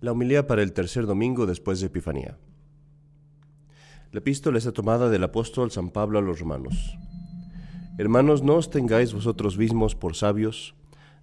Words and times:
La 0.00 0.12
humildad 0.12 0.46
para 0.46 0.62
el 0.62 0.72
tercer 0.72 1.06
domingo 1.06 1.44
después 1.44 1.80
de 1.80 1.88
Epifanía. 1.88 2.38
La 4.12 4.20
epístola 4.20 4.56
está 4.58 4.70
tomada 4.70 5.10
del 5.10 5.24
apóstol 5.24 5.72
San 5.72 5.90
Pablo 5.90 6.20
a 6.20 6.22
los 6.22 6.38
romanos. 6.38 6.96
Hermanos, 7.98 8.44
no 8.44 8.54
os 8.54 8.70
tengáis 8.70 9.12
vosotros 9.12 9.58
mismos 9.58 9.96
por 9.96 10.14
sabios, 10.14 10.76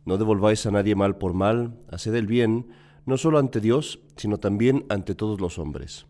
no 0.04 0.18
devolváis 0.18 0.66
a 0.66 0.72
nadie 0.72 0.94
mal 0.94 1.18
por 1.18 1.34
mal, 1.34 1.80
haced 1.90 2.14
el 2.16 2.28
bien, 2.28 2.68
no 3.06 3.16
solo 3.18 3.40
ante 3.40 3.61
Dios, 3.61 4.02
sino 4.18 4.39
también 4.39 4.86
ante 4.89 5.16
todos 5.16 5.39
los 5.39 5.57
hombres. 5.57 6.05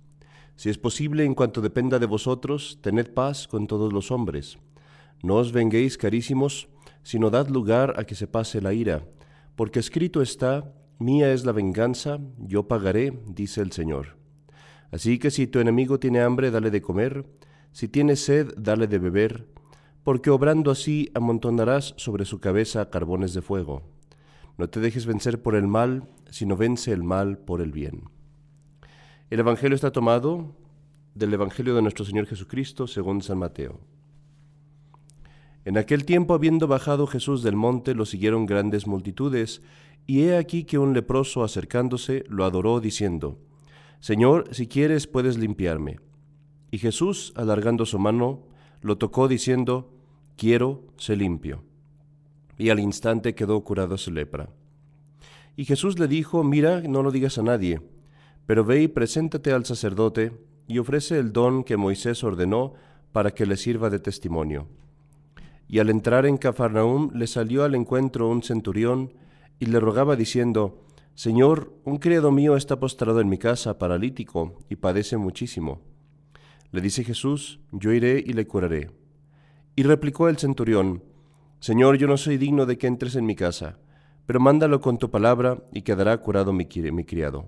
Si 0.55 0.71
es 0.71 0.79
posible, 0.79 1.23
en 1.23 1.35
cuanto 1.35 1.61
dependa 1.61 1.99
de 1.99 2.07
vosotros, 2.07 2.79
tened 2.81 3.13
paz 3.13 3.47
con 3.47 3.67
todos 3.67 3.93
los 3.93 4.09
hombres. 4.09 4.57
No 5.21 5.35
os 5.35 5.51
venguéis, 5.51 5.99
carísimos, 5.99 6.67
sino 7.03 7.29
dad 7.29 7.47
lugar 7.49 7.93
a 7.97 8.05
que 8.05 8.15
se 8.15 8.25
pase 8.25 8.59
la 8.59 8.73
ira, 8.73 9.05
porque 9.55 9.79
escrito 9.79 10.23
está, 10.23 10.73
Mía 10.97 11.33
es 11.33 11.45
la 11.45 11.51
venganza, 11.51 12.19
yo 12.37 12.69
pagaré, 12.69 13.19
dice 13.27 13.61
el 13.61 13.73
Señor. 13.73 14.15
Así 14.91 15.19
que 15.19 15.29
si 15.29 15.45
tu 15.45 15.59
enemigo 15.59 15.99
tiene 15.99 16.21
hambre, 16.21 16.51
dale 16.51 16.71
de 16.71 16.81
comer, 16.81 17.25
si 17.73 17.89
tiene 17.89 18.15
sed, 18.15 18.53
dale 18.55 18.87
de 18.87 18.99
beber, 18.99 19.45
porque 20.03 20.29
obrando 20.29 20.71
así 20.71 21.11
amontonarás 21.13 21.95
sobre 21.97 22.23
su 22.23 22.39
cabeza 22.39 22.89
carbones 22.89 23.33
de 23.33 23.41
fuego. 23.41 23.83
No 24.57 24.69
te 24.69 24.79
dejes 24.79 25.05
vencer 25.05 25.41
por 25.41 25.55
el 25.55 25.67
mal, 25.67 26.07
sino 26.29 26.55
vence 26.55 26.93
el 26.93 27.03
mal 27.03 27.39
por 27.39 27.59
el 27.59 27.73
bien. 27.73 28.03
El 29.29 29.41
Evangelio 29.41 29.75
está 29.75 29.91
tomado 29.91 30.55
del 31.13 31.33
Evangelio 31.33 31.75
de 31.75 31.81
nuestro 31.81 32.05
Señor 32.05 32.25
Jesucristo 32.25 32.87
según 32.87 33.21
San 33.21 33.39
Mateo. 33.39 33.81
En 35.65 35.79
aquel 35.79 36.05
tiempo, 36.05 36.35
habiendo 36.35 36.67
bajado 36.67 37.07
Jesús 37.07 37.41
del 37.41 37.55
monte, 37.55 37.95
lo 37.95 38.05
siguieron 38.05 38.45
grandes 38.45 38.85
multitudes, 38.85 39.63
y 40.05 40.21
he 40.21 40.37
aquí 40.37 40.63
que 40.63 40.77
un 40.77 40.93
leproso 40.93 41.43
acercándose 41.43 42.23
lo 42.29 42.45
adoró 42.45 42.79
diciendo, 42.79 43.39
Señor, 43.99 44.47
si 44.51 44.67
quieres 44.67 45.07
puedes 45.07 45.39
limpiarme. 45.39 45.99
Y 46.69 46.77
Jesús, 46.77 47.33
alargando 47.35 47.87
su 47.87 47.97
mano, 47.97 48.43
lo 48.81 48.99
tocó 48.99 49.27
diciendo, 49.27 49.91
Quiero, 50.37 50.83
sé 50.97 51.15
limpio. 51.15 51.63
Y 52.57 52.69
al 52.69 52.79
instante 52.79 53.33
quedó 53.33 53.63
curado 53.63 53.97
su 53.97 54.11
lepra. 54.11 54.49
Y 55.55 55.65
Jesús 55.65 55.97
le 55.97 56.07
dijo, 56.07 56.43
Mira, 56.43 56.81
no 56.81 57.01
lo 57.01 57.09
digas 57.09 57.39
a 57.39 57.43
nadie, 57.43 57.81
pero 58.45 58.63
ve 58.63 58.83
y 58.83 58.87
preséntate 58.87 59.51
al 59.51 59.65
sacerdote 59.65 60.33
y 60.67 60.77
ofrece 60.77 61.17
el 61.17 61.33
don 61.33 61.63
que 61.63 61.77
Moisés 61.77 62.23
ordenó 62.23 62.73
para 63.11 63.31
que 63.31 63.47
le 63.47 63.57
sirva 63.57 63.89
de 63.89 63.99
testimonio. 63.99 64.67
Y 65.67 65.79
al 65.79 65.89
entrar 65.89 66.25
en 66.25 66.37
Cafarnaúm 66.37 67.11
le 67.13 67.27
salió 67.27 67.63
al 67.63 67.75
encuentro 67.75 68.29
un 68.29 68.43
centurión, 68.43 69.13
y 69.59 69.67
le 69.67 69.79
rogaba 69.79 70.15
diciendo, 70.15 70.85
Señor, 71.15 71.73
un 71.85 71.97
criado 71.97 72.31
mío 72.31 72.57
está 72.57 72.79
postrado 72.79 73.21
en 73.21 73.29
mi 73.29 73.37
casa, 73.37 73.77
paralítico, 73.79 74.59
y 74.69 74.75
padece 74.75 75.15
muchísimo. 75.17 75.81
Le 76.71 76.81
dice 76.81 77.03
Jesús, 77.05 77.61
Yo 77.71 77.93
iré 77.93 78.21
y 78.25 78.33
le 78.33 78.45
curaré. 78.45 78.91
Y 79.77 79.83
replicó 79.83 80.27
el 80.27 80.37
centurión, 80.37 81.03
Señor, 81.59 81.97
yo 81.97 82.07
no 82.07 82.17
soy 82.17 82.37
digno 82.37 82.65
de 82.65 82.77
que 82.77 82.87
entres 82.87 83.15
en 83.15 83.25
mi 83.25 83.35
casa, 83.35 83.79
pero 84.25 84.39
mándalo 84.39 84.81
con 84.81 84.97
tu 84.97 85.09
palabra 85.09 85.63
y 85.71 85.83
quedará 85.83 86.17
curado 86.17 86.51
mi, 86.53 86.67
mi 86.91 87.05
criado. 87.05 87.45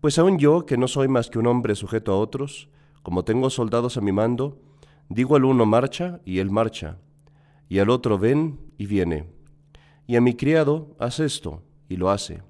Pues 0.00 0.18
aun 0.18 0.38
yo, 0.38 0.66
que 0.66 0.76
no 0.76 0.86
soy 0.86 1.08
más 1.08 1.30
que 1.30 1.38
un 1.38 1.46
hombre 1.46 1.74
sujeto 1.74 2.12
a 2.12 2.18
otros, 2.18 2.68
como 3.02 3.24
tengo 3.24 3.50
soldados 3.50 3.96
a 3.96 4.00
mi 4.00 4.12
mando, 4.12 4.60
digo 5.08 5.36
al 5.36 5.44
uno 5.44 5.66
marcha 5.66 6.20
y 6.24 6.38
él 6.38 6.50
marcha, 6.50 6.98
y 7.68 7.78
al 7.78 7.90
otro 7.90 8.18
ven 8.18 8.58
y 8.78 8.86
viene 8.86 9.34
y 10.06 10.16
a 10.16 10.20
mi 10.20 10.34
criado, 10.34 10.94
haz 10.98 11.20
esto, 11.20 11.62
y 11.88 11.96
lo 11.96 12.10
hace. 12.10 12.42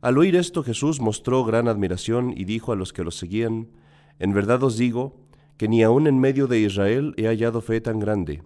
Al 0.00 0.18
oír 0.18 0.36
esto 0.36 0.62
Jesús 0.62 1.00
mostró 1.00 1.44
gran 1.44 1.68
admiración 1.68 2.32
y 2.36 2.44
dijo 2.44 2.72
a 2.72 2.76
los 2.76 2.92
que 2.92 3.04
lo 3.04 3.10
seguían, 3.10 3.68
En 4.18 4.32
verdad 4.32 4.62
os 4.62 4.76
digo, 4.76 5.20
que 5.56 5.68
ni 5.68 5.82
aun 5.82 6.06
en 6.06 6.18
medio 6.18 6.46
de 6.46 6.60
Israel 6.60 7.14
he 7.16 7.26
hallado 7.26 7.60
fe 7.60 7.80
tan 7.80 7.98
grande. 7.98 8.42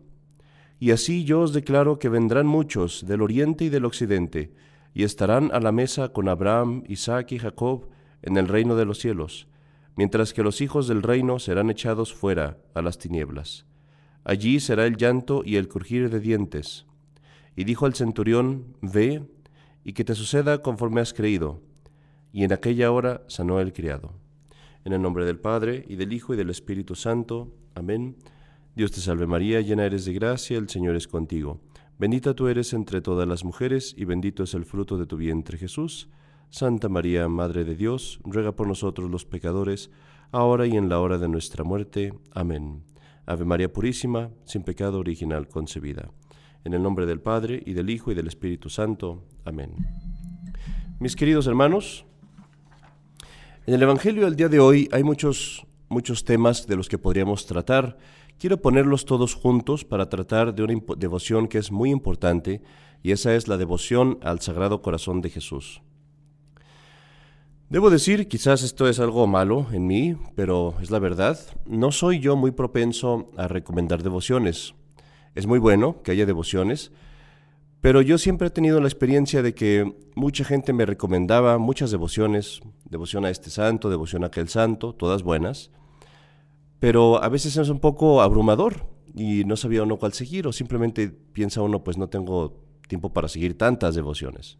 Y 0.78 0.92
así 0.92 1.24
yo 1.24 1.40
os 1.40 1.52
declaro 1.52 1.98
que 1.98 2.08
vendrán 2.08 2.46
muchos 2.46 3.06
del 3.06 3.22
oriente 3.22 3.64
y 3.64 3.68
del 3.68 3.84
occidente, 3.84 4.52
y 4.94 5.04
estarán 5.04 5.50
a 5.52 5.60
la 5.60 5.72
mesa 5.72 6.12
con 6.12 6.28
Abraham, 6.28 6.84
Isaac 6.88 7.32
y 7.32 7.38
Jacob 7.38 7.88
en 8.22 8.36
el 8.36 8.48
reino 8.48 8.76
de 8.76 8.84
los 8.84 8.98
cielos, 8.98 9.48
mientras 9.96 10.32
que 10.32 10.42
los 10.42 10.60
hijos 10.60 10.88
del 10.88 11.02
reino 11.02 11.38
serán 11.38 11.70
echados 11.70 12.12
fuera 12.12 12.58
a 12.74 12.82
las 12.82 12.98
tinieblas. 12.98 13.69
Allí 14.24 14.60
será 14.60 14.86
el 14.86 14.96
llanto 14.96 15.42
y 15.44 15.56
el 15.56 15.68
crujir 15.68 16.10
de 16.10 16.20
dientes. 16.20 16.86
Y 17.56 17.64
dijo 17.64 17.86
al 17.86 17.94
centurión, 17.94 18.76
Ve, 18.80 19.22
y 19.84 19.92
que 19.92 20.04
te 20.04 20.14
suceda 20.14 20.62
conforme 20.62 21.00
has 21.00 21.12
creído. 21.12 21.60
Y 22.32 22.44
en 22.44 22.52
aquella 22.52 22.92
hora 22.92 23.22
sanó 23.26 23.60
el 23.60 23.72
criado. 23.72 24.12
En 24.84 24.92
el 24.92 25.02
nombre 25.02 25.24
del 25.24 25.38
Padre, 25.38 25.84
y 25.88 25.96
del 25.96 26.12
Hijo, 26.12 26.34
y 26.34 26.36
del 26.36 26.50
Espíritu 26.50 26.94
Santo. 26.94 27.52
Amén. 27.74 28.16
Dios 28.76 28.92
te 28.92 29.00
salve 29.00 29.26
María, 29.26 29.60
llena 29.60 29.84
eres 29.84 30.04
de 30.04 30.12
gracia, 30.12 30.58
el 30.58 30.68
Señor 30.68 30.96
es 30.96 31.08
contigo. 31.08 31.60
Bendita 31.98 32.34
tú 32.34 32.48
eres 32.48 32.72
entre 32.72 33.02
todas 33.02 33.28
las 33.28 33.44
mujeres, 33.44 33.94
y 33.96 34.04
bendito 34.04 34.44
es 34.44 34.54
el 34.54 34.64
fruto 34.64 34.96
de 34.96 35.06
tu 35.06 35.16
vientre 35.16 35.58
Jesús. 35.58 36.08
Santa 36.48 36.88
María, 36.88 37.28
Madre 37.28 37.64
de 37.64 37.76
Dios, 37.76 38.20
ruega 38.24 38.52
por 38.52 38.66
nosotros 38.66 39.10
los 39.10 39.24
pecadores, 39.24 39.90
ahora 40.32 40.66
y 40.66 40.76
en 40.76 40.88
la 40.88 41.00
hora 41.00 41.18
de 41.18 41.28
nuestra 41.28 41.62
muerte. 41.62 42.14
Amén. 42.32 42.89
Ave 43.30 43.44
María 43.44 43.72
Purísima, 43.72 44.30
sin 44.44 44.64
pecado 44.64 44.98
original 44.98 45.46
concebida. 45.46 46.10
En 46.64 46.74
el 46.74 46.82
nombre 46.82 47.06
del 47.06 47.20
Padre, 47.20 47.62
y 47.64 47.74
del 47.74 47.88
Hijo, 47.88 48.10
y 48.10 48.16
del 48.16 48.26
Espíritu 48.26 48.68
Santo. 48.68 49.22
Amén. 49.44 49.70
Mis 50.98 51.14
queridos 51.14 51.46
hermanos, 51.46 52.04
en 53.66 53.74
el 53.74 53.82
Evangelio 53.82 54.24
del 54.24 54.34
día 54.34 54.48
de 54.48 54.58
hoy 54.58 54.88
hay 54.90 55.04
muchos, 55.04 55.64
muchos 55.88 56.24
temas 56.24 56.66
de 56.66 56.74
los 56.74 56.88
que 56.88 56.98
podríamos 56.98 57.46
tratar. 57.46 57.98
Quiero 58.36 58.60
ponerlos 58.60 59.04
todos 59.04 59.34
juntos 59.34 59.84
para 59.84 60.08
tratar 60.08 60.52
de 60.52 60.64
una 60.64 60.74
devoción 60.96 61.46
que 61.46 61.58
es 61.58 61.70
muy 61.70 61.90
importante, 61.90 62.62
y 63.04 63.12
esa 63.12 63.36
es 63.36 63.46
la 63.46 63.58
devoción 63.58 64.18
al 64.22 64.40
Sagrado 64.40 64.82
Corazón 64.82 65.20
de 65.20 65.30
Jesús. 65.30 65.82
Debo 67.70 67.88
decir, 67.88 68.26
quizás 68.26 68.64
esto 68.64 68.88
es 68.88 68.98
algo 68.98 69.28
malo 69.28 69.68
en 69.70 69.86
mí, 69.86 70.16
pero 70.34 70.74
es 70.82 70.90
la 70.90 70.98
verdad, 70.98 71.38
no 71.66 71.92
soy 71.92 72.18
yo 72.18 72.34
muy 72.34 72.50
propenso 72.50 73.30
a 73.36 73.46
recomendar 73.46 74.02
devociones. 74.02 74.74
Es 75.36 75.46
muy 75.46 75.60
bueno 75.60 76.02
que 76.02 76.10
haya 76.10 76.26
devociones, 76.26 76.90
pero 77.80 78.02
yo 78.02 78.18
siempre 78.18 78.48
he 78.48 78.50
tenido 78.50 78.80
la 78.80 78.88
experiencia 78.88 79.40
de 79.40 79.54
que 79.54 79.96
mucha 80.16 80.42
gente 80.42 80.72
me 80.72 80.84
recomendaba 80.84 81.58
muchas 81.58 81.92
devociones, 81.92 82.60
devoción 82.86 83.24
a 83.24 83.30
este 83.30 83.50
santo, 83.50 83.88
devoción 83.88 84.24
a 84.24 84.26
aquel 84.26 84.48
santo, 84.48 84.92
todas 84.92 85.22
buenas, 85.22 85.70
pero 86.80 87.22
a 87.22 87.28
veces 87.28 87.56
es 87.56 87.68
un 87.68 87.78
poco 87.78 88.20
abrumador 88.20 88.84
y 89.14 89.44
no 89.44 89.56
sabía 89.56 89.84
uno 89.84 89.96
cuál 89.96 90.12
seguir 90.12 90.48
o 90.48 90.52
simplemente 90.52 91.08
piensa 91.08 91.62
uno 91.62 91.84
pues 91.84 91.98
no 91.98 92.08
tengo 92.08 92.64
tiempo 92.88 93.12
para 93.12 93.28
seguir 93.28 93.56
tantas 93.56 93.94
devociones. 93.94 94.58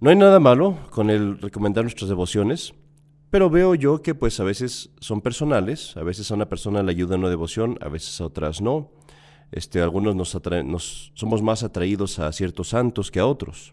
No 0.00 0.10
hay 0.10 0.16
nada 0.16 0.38
malo 0.38 0.78
con 0.90 1.10
el 1.10 1.38
recomendar 1.38 1.82
nuestras 1.82 2.08
devociones, 2.08 2.72
pero 3.30 3.50
veo 3.50 3.74
yo 3.74 4.00
que 4.00 4.14
pues 4.14 4.38
a 4.38 4.44
veces 4.44 4.90
son 5.00 5.20
personales, 5.20 5.96
a 5.96 6.04
veces 6.04 6.30
a 6.30 6.34
una 6.34 6.48
persona 6.48 6.84
le 6.84 6.92
ayuda 6.92 7.16
una 7.16 7.28
devoción, 7.28 7.76
a 7.80 7.88
veces 7.88 8.20
a 8.20 8.26
otras 8.26 8.60
no. 8.60 8.92
Este, 9.50 9.80
algunos 9.80 10.14
nos, 10.14 11.10
somos 11.14 11.42
más 11.42 11.64
atraídos 11.64 12.20
a 12.20 12.30
ciertos 12.32 12.68
santos 12.68 13.10
que 13.10 13.18
a 13.18 13.26
otros. 13.26 13.72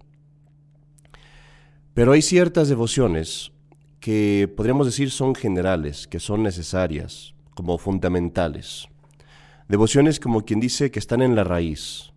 Pero 1.94 2.14
hay 2.14 2.24
ciertas 2.24 2.70
devociones 2.70 3.52
que 4.00 4.52
podríamos 4.58 4.88
decir 4.88 5.12
son 5.12 5.36
generales, 5.36 6.08
que 6.08 6.20
son 6.20 6.42
necesarias, 6.42 7.36
como 7.54 7.78
fundamentales. 7.78 8.88
Devociones 9.68 10.20
como 10.20 10.42
quien 10.42 10.60
dice 10.60 10.90
que 10.90 11.00
están 11.00 11.22
en 11.22 11.36
la 11.36 11.44
raíz 11.44 12.14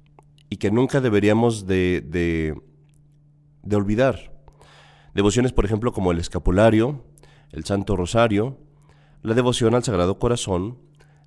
y 0.48 0.56
que 0.56 0.70
nunca 0.70 1.00
deberíamos 1.00 1.66
de, 1.66 2.02
de, 2.04 2.54
de 3.62 3.76
olvidar. 3.76 4.32
Devociones, 5.14 5.52
por 5.52 5.64
ejemplo, 5.64 5.92
como 5.92 6.12
el 6.12 6.18
escapulario, 6.18 7.04
el 7.52 7.64
Santo 7.64 7.96
Rosario, 7.96 8.58
la 9.22 9.34
devoción 9.34 9.74
al 9.74 9.84
Sagrado 9.84 10.18
Corazón, 10.18 10.78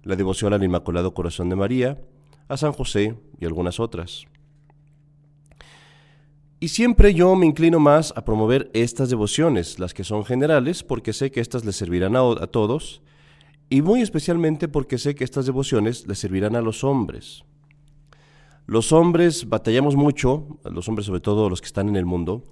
la 0.04 0.16
devoción 0.16 0.54
al 0.54 0.64
Inmaculado 0.64 1.14
Corazón 1.14 1.50
de 1.50 1.56
María, 1.56 2.02
a 2.48 2.58
San 2.58 2.74
José 2.74 3.18
y 3.40 3.46
algunas 3.46 3.80
otras. 3.80 4.26
Y 6.60 6.68
siempre 6.68 7.14
yo 7.14 7.36
me 7.36 7.48
inclino 7.48 7.80
más 7.80 8.14
a 8.16 8.24
promover 8.24 8.70
estas 8.74 9.10
devociones, 9.10 9.80
las 9.80 9.94
que 9.94 10.04
son 10.04 10.26
generales, 10.26 10.84
porque 10.84 11.12
sé 11.12 11.32
que 11.32 11.40
estas 11.40 11.66
les 11.66 11.76
servirán 11.76 12.16
a, 12.16 12.22
a 12.22 12.48
todos, 12.48 13.02
y 13.70 13.82
muy 13.82 14.02
especialmente 14.02 14.68
porque 14.68 14.98
sé 14.98 15.16
que 15.16 15.24
estas 15.24 15.46
devociones 15.46 16.06
les 16.08 16.20
servirán 16.20 16.56
a 16.56 16.62
los 16.62 16.84
hombres. 16.84 17.44
Los 18.68 18.92
hombres 18.92 19.50
batallamos 19.50 19.96
mucho, 19.96 20.60
los 20.64 20.88
hombres 20.88 21.06
sobre 21.06 21.20
todo 21.20 21.50
los 21.50 21.62
que 21.62 21.68
están 21.68 21.90
en 21.90 21.96
el 21.96 22.06
mundo, 22.06 22.46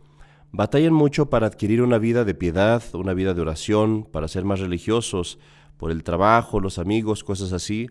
batallan 0.52 0.94
mucho 0.94 1.30
para 1.30 1.48
adquirir 1.48 1.82
una 1.82 1.98
vida 1.98 2.26
de 2.26 2.34
piedad, 2.34 2.84
una 2.94 3.14
vida 3.14 3.34
de 3.34 3.42
oración, 3.42 4.08
para 4.12 4.28
ser 4.28 4.46
más 4.46 4.60
religiosos, 4.60 5.40
por 5.78 5.92
el 5.92 6.04
trabajo, 6.04 6.60
los 6.60 6.78
amigos, 6.78 7.24
cosas 7.24 7.54
así, 7.54 7.88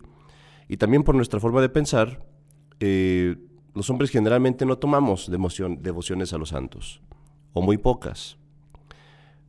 y 0.67 0.77
también 0.77 1.03
por 1.03 1.15
nuestra 1.15 1.39
forma 1.39 1.61
de 1.61 1.69
pensar, 1.69 2.23
eh, 2.79 3.35
los 3.73 3.89
hombres 3.89 4.11
generalmente 4.11 4.65
no 4.65 4.77
tomamos 4.77 5.29
devociones 5.29 6.33
a 6.33 6.37
los 6.37 6.49
santos, 6.49 7.01
o 7.53 7.61
muy 7.61 7.77
pocas. 7.77 8.37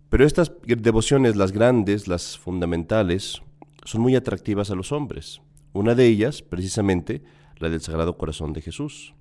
Pero 0.08 0.25
estas 0.25 0.52
devociones, 0.64 1.37
las 1.37 1.52
grandes, 1.52 2.08
las 2.08 2.38
fundamentales, 2.38 3.43
son 3.84 4.00
muy 4.00 4.16
atractivas 4.16 4.70
a 4.70 4.75
los 4.75 4.93
hombres. 4.93 5.40
Una 5.73 5.94
de 5.94 6.06
ellas, 6.06 6.43
precisamente, 6.43 7.23
la 7.61 7.69
del 7.69 7.81
Sagrado 7.81 8.17
Corazón 8.17 8.53
de 8.53 8.62
Jesús. 8.62 9.15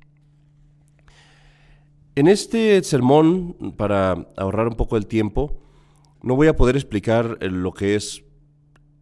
En 2.15 2.27
este 2.27 2.81
sermón, 2.83 3.73
para 3.77 4.27
ahorrar 4.35 4.67
un 4.67 4.75
poco 4.75 4.97
el 4.97 5.05
tiempo, 5.05 5.61
no 6.21 6.35
voy 6.35 6.47
a 6.47 6.55
poder 6.55 6.75
explicar 6.75 7.37
eh, 7.39 7.49
lo 7.49 7.73
que 7.73 7.95
es 7.95 8.23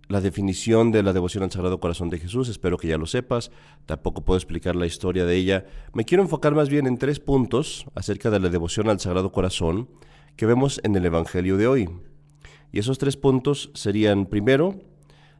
la 0.07 0.21
definición 0.21 0.91
de 0.91 1.03
la 1.03 1.13
devoción 1.13 1.43
al 1.43 1.51
Sagrado 1.51 1.79
Corazón 1.79 2.09
de 2.09 2.19
Jesús, 2.19 2.47
espero 2.47 2.77
que 2.77 2.87
ya 2.87 2.97
lo 2.97 3.05
sepas, 3.05 3.51
tampoco 3.85 4.23
puedo 4.23 4.37
explicar 4.37 4.75
la 4.75 4.85
historia 4.85 5.25
de 5.25 5.35
ella. 5.35 5.65
Me 5.93 6.05
quiero 6.05 6.23
enfocar 6.23 6.55
más 6.55 6.69
bien 6.69 6.87
en 6.87 6.97
tres 6.97 7.19
puntos 7.19 7.85
acerca 7.93 8.29
de 8.29 8.39
la 8.39 8.49
devoción 8.49 8.89
al 8.89 8.99
Sagrado 8.99 9.31
Corazón 9.31 9.89
que 10.37 10.45
vemos 10.45 10.79
en 10.83 10.95
el 10.95 11.05
Evangelio 11.05 11.57
de 11.57 11.67
hoy. 11.67 11.89
Y 12.71 12.79
esos 12.79 12.99
tres 12.99 13.17
puntos 13.17 13.71
serían, 13.73 14.27
primero, 14.27 14.79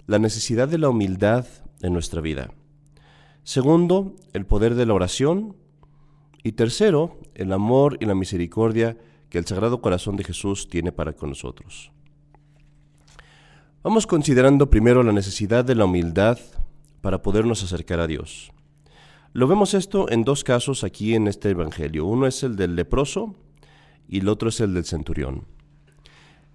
la 0.06 0.20
necesidad 0.20 0.68
de 0.68 0.80
la 0.80 0.90
humildad 0.90 1.46
en 1.82 1.94
nuestra 1.94 2.22
vida. 2.22 2.52
Segundo, 3.48 4.14
el 4.34 4.46
poder 4.46 4.76
de 4.76 4.86
la 4.86 4.94
oración. 4.94 5.56
Y 6.44 6.52
tercero, 6.52 7.18
el 7.34 7.54
amor 7.54 7.98
y 8.02 8.06
la 8.06 8.14
misericordia 8.14 8.98
que 9.30 9.38
el 9.38 9.46
Sagrado 9.46 9.80
Corazón 9.82 10.18
de 10.18 10.26
Jesús 10.26 10.68
tiene 10.68 10.92
para 10.92 11.14
con 11.14 11.30
nosotros. 11.30 11.94
Vamos 13.84 14.06
considerando 14.06 14.70
primero 14.70 15.02
la 15.02 15.14
necesidad 15.14 15.64
de 15.64 15.76
la 15.76 15.86
humildad 15.86 16.38
para 17.00 17.22
podernos 17.22 17.64
acercar 17.64 18.02
a 18.02 18.08
Dios. 18.08 18.52
Lo 19.32 19.48
vemos 19.48 19.76
esto 19.76 20.12
en 20.12 20.26
dos 20.26 20.44
casos 20.44 20.84
aquí 20.84 21.16
en 21.16 21.30
este 21.30 21.52
Evangelio. 21.52 22.06
Uno 22.06 22.28
es 22.28 22.44
el 22.44 22.58
del 22.58 22.76
leproso 22.76 23.34
y 24.10 24.20
el 24.20 24.28
otro 24.28 24.50
es 24.50 24.60
el 24.60 24.74
del 24.74 24.84
centurión. 24.84 25.46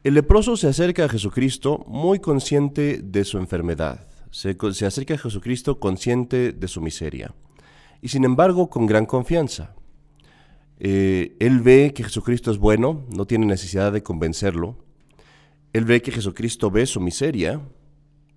El 0.04 0.12
leproso 0.12 0.58
se 0.58 0.68
acerca 0.68 1.06
a 1.06 1.08
Jesucristo 1.08 1.86
muy 1.88 2.18
consciente 2.18 3.00
de 3.02 3.24
su 3.24 3.38
enfermedad, 3.38 4.11
se, 4.32 4.56
acerca 4.86 5.14
a 5.14 5.18
Jesucristo 5.18 5.78
consciente 5.78 6.52
de 6.52 6.68
su 6.68 6.80
miseria 6.80 7.34
y 8.00 8.08
sin 8.08 8.24
embargo 8.24 8.68
con 8.68 8.86
gran 8.86 9.06
confianza. 9.06 9.76
Eh, 10.80 11.36
él 11.38 11.60
ve 11.60 11.92
que 11.94 12.02
Jesucristo 12.02 12.50
es 12.50 12.58
bueno, 12.58 13.06
no 13.14 13.26
tiene 13.26 13.46
necesidad 13.46 13.92
de 13.92 14.02
convencerlo. 14.02 14.84
Él 15.72 15.84
ve 15.84 16.02
que 16.02 16.10
Jesucristo 16.10 16.70
ve 16.70 16.86
su 16.86 17.00
miseria, 17.00 17.60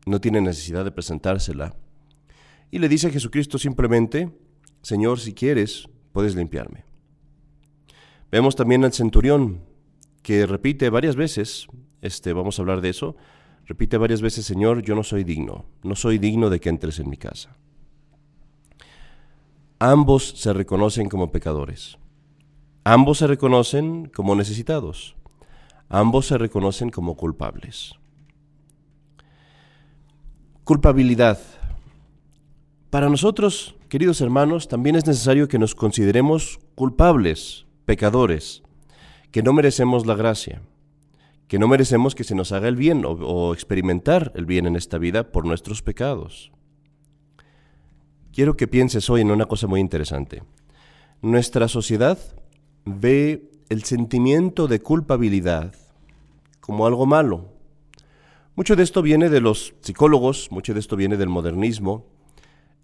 no 0.05 0.21
tiene 0.21 0.41
necesidad 0.41 0.83
de 0.83 0.91
presentársela. 0.91 1.75
Y 2.69 2.77
le 2.79 2.89
dice 2.89 3.07
a 3.07 3.11
Jesucristo 3.11 3.57
simplemente, 3.57 4.29
Señor, 4.83 5.19
si 5.19 5.33
quieres, 5.33 5.87
puedes 6.11 6.35
limpiarme. 6.35 6.85
Vemos 8.31 8.55
también 8.55 8.83
al 8.83 8.93
centurión, 8.93 9.61
que 10.21 10.45
repite 10.45 10.89
varias 10.89 11.15
veces, 11.15 11.67
este, 12.01 12.33
vamos 12.33 12.59
a 12.59 12.61
hablar 12.61 12.81
de 12.81 12.89
eso, 12.89 13.15
repite 13.65 13.97
varias 13.97 14.21
veces, 14.21 14.45
Señor, 14.45 14.81
yo 14.81 14.95
no 14.95 15.03
soy 15.03 15.23
digno, 15.23 15.65
no 15.83 15.95
soy 15.95 16.17
digno 16.17 16.49
de 16.49 16.59
que 16.59 16.69
entres 16.69 16.99
en 16.99 17.09
mi 17.09 17.17
casa. 17.17 17.55
Ambos 19.79 20.29
se 20.37 20.53
reconocen 20.53 21.09
como 21.09 21.31
pecadores. 21.31 21.97
Ambos 22.83 23.17
se 23.17 23.27
reconocen 23.27 24.05
como 24.05 24.35
necesitados. 24.35 25.15
Ambos 25.89 26.27
se 26.27 26.37
reconocen 26.37 26.89
como 26.89 27.15
culpables. 27.15 27.93
Culpabilidad. 30.63 31.39
Para 32.89 33.09
nosotros, 33.09 33.75
queridos 33.89 34.21
hermanos, 34.21 34.67
también 34.67 34.95
es 34.95 35.05
necesario 35.05 35.47
que 35.47 35.59
nos 35.59 35.75
consideremos 35.75 36.59
culpables, 36.75 37.65
pecadores, 37.85 38.63
que 39.31 39.43
no 39.43 39.51
merecemos 39.51 40.05
la 40.05 40.15
gracia, 40.15 40.61
que 41.47 41.59
no 41.59 41.67
merecemos 41.67 42.15
que 42.15 42.23
se 42.23 42.35
nos 42.35 42.51
haga 42.51 42.67
el 42.67 42.75
bien 42.75 43.03
o, 43.05 43.53
experimentar 43.53 44.31
el 44.35 44.45
bien 44.45 44.65
en 44.65 44.75
esta 44.75 44.97
vida 44.97 45.31
por 45.31 45.45
nuestros 45.45 45.81
pecados. 45.81 46.51
Quiero 48.33 48.57
que 48.57 48.67
pienses 48.67 49.09
hoy 49.09 49.21
en 49.21 49.31
una 49.31 49.45
cosa 49.45 49.67
muy 49.67 49.79
interesante. 49.79 50.43
Nuestra 51.21 51.67
sociedad 51.67 52.17
ve 52.83 53.49
el 53.69 53.83
sentimiento 53.83 54.67
de 54.67 54.81
culpabilidad 54.81 55.73
como 56.59 56.87
algo 56.87 57.05
malo. 57.05 57.53
Mucho 58.55 58.75
de 58.75 58.83
esto 58.83 59.01
viene 59.01 59.29
de 59.29 59.41
los 59.41 59.75
psicólogos, 59.81 60.51
mucho 60.51 60.73
de 60.73 60.79
esto 60.79 60.95
viene 60.95 61.17
del 61.17 61.29
modernismo. 61.29 62.07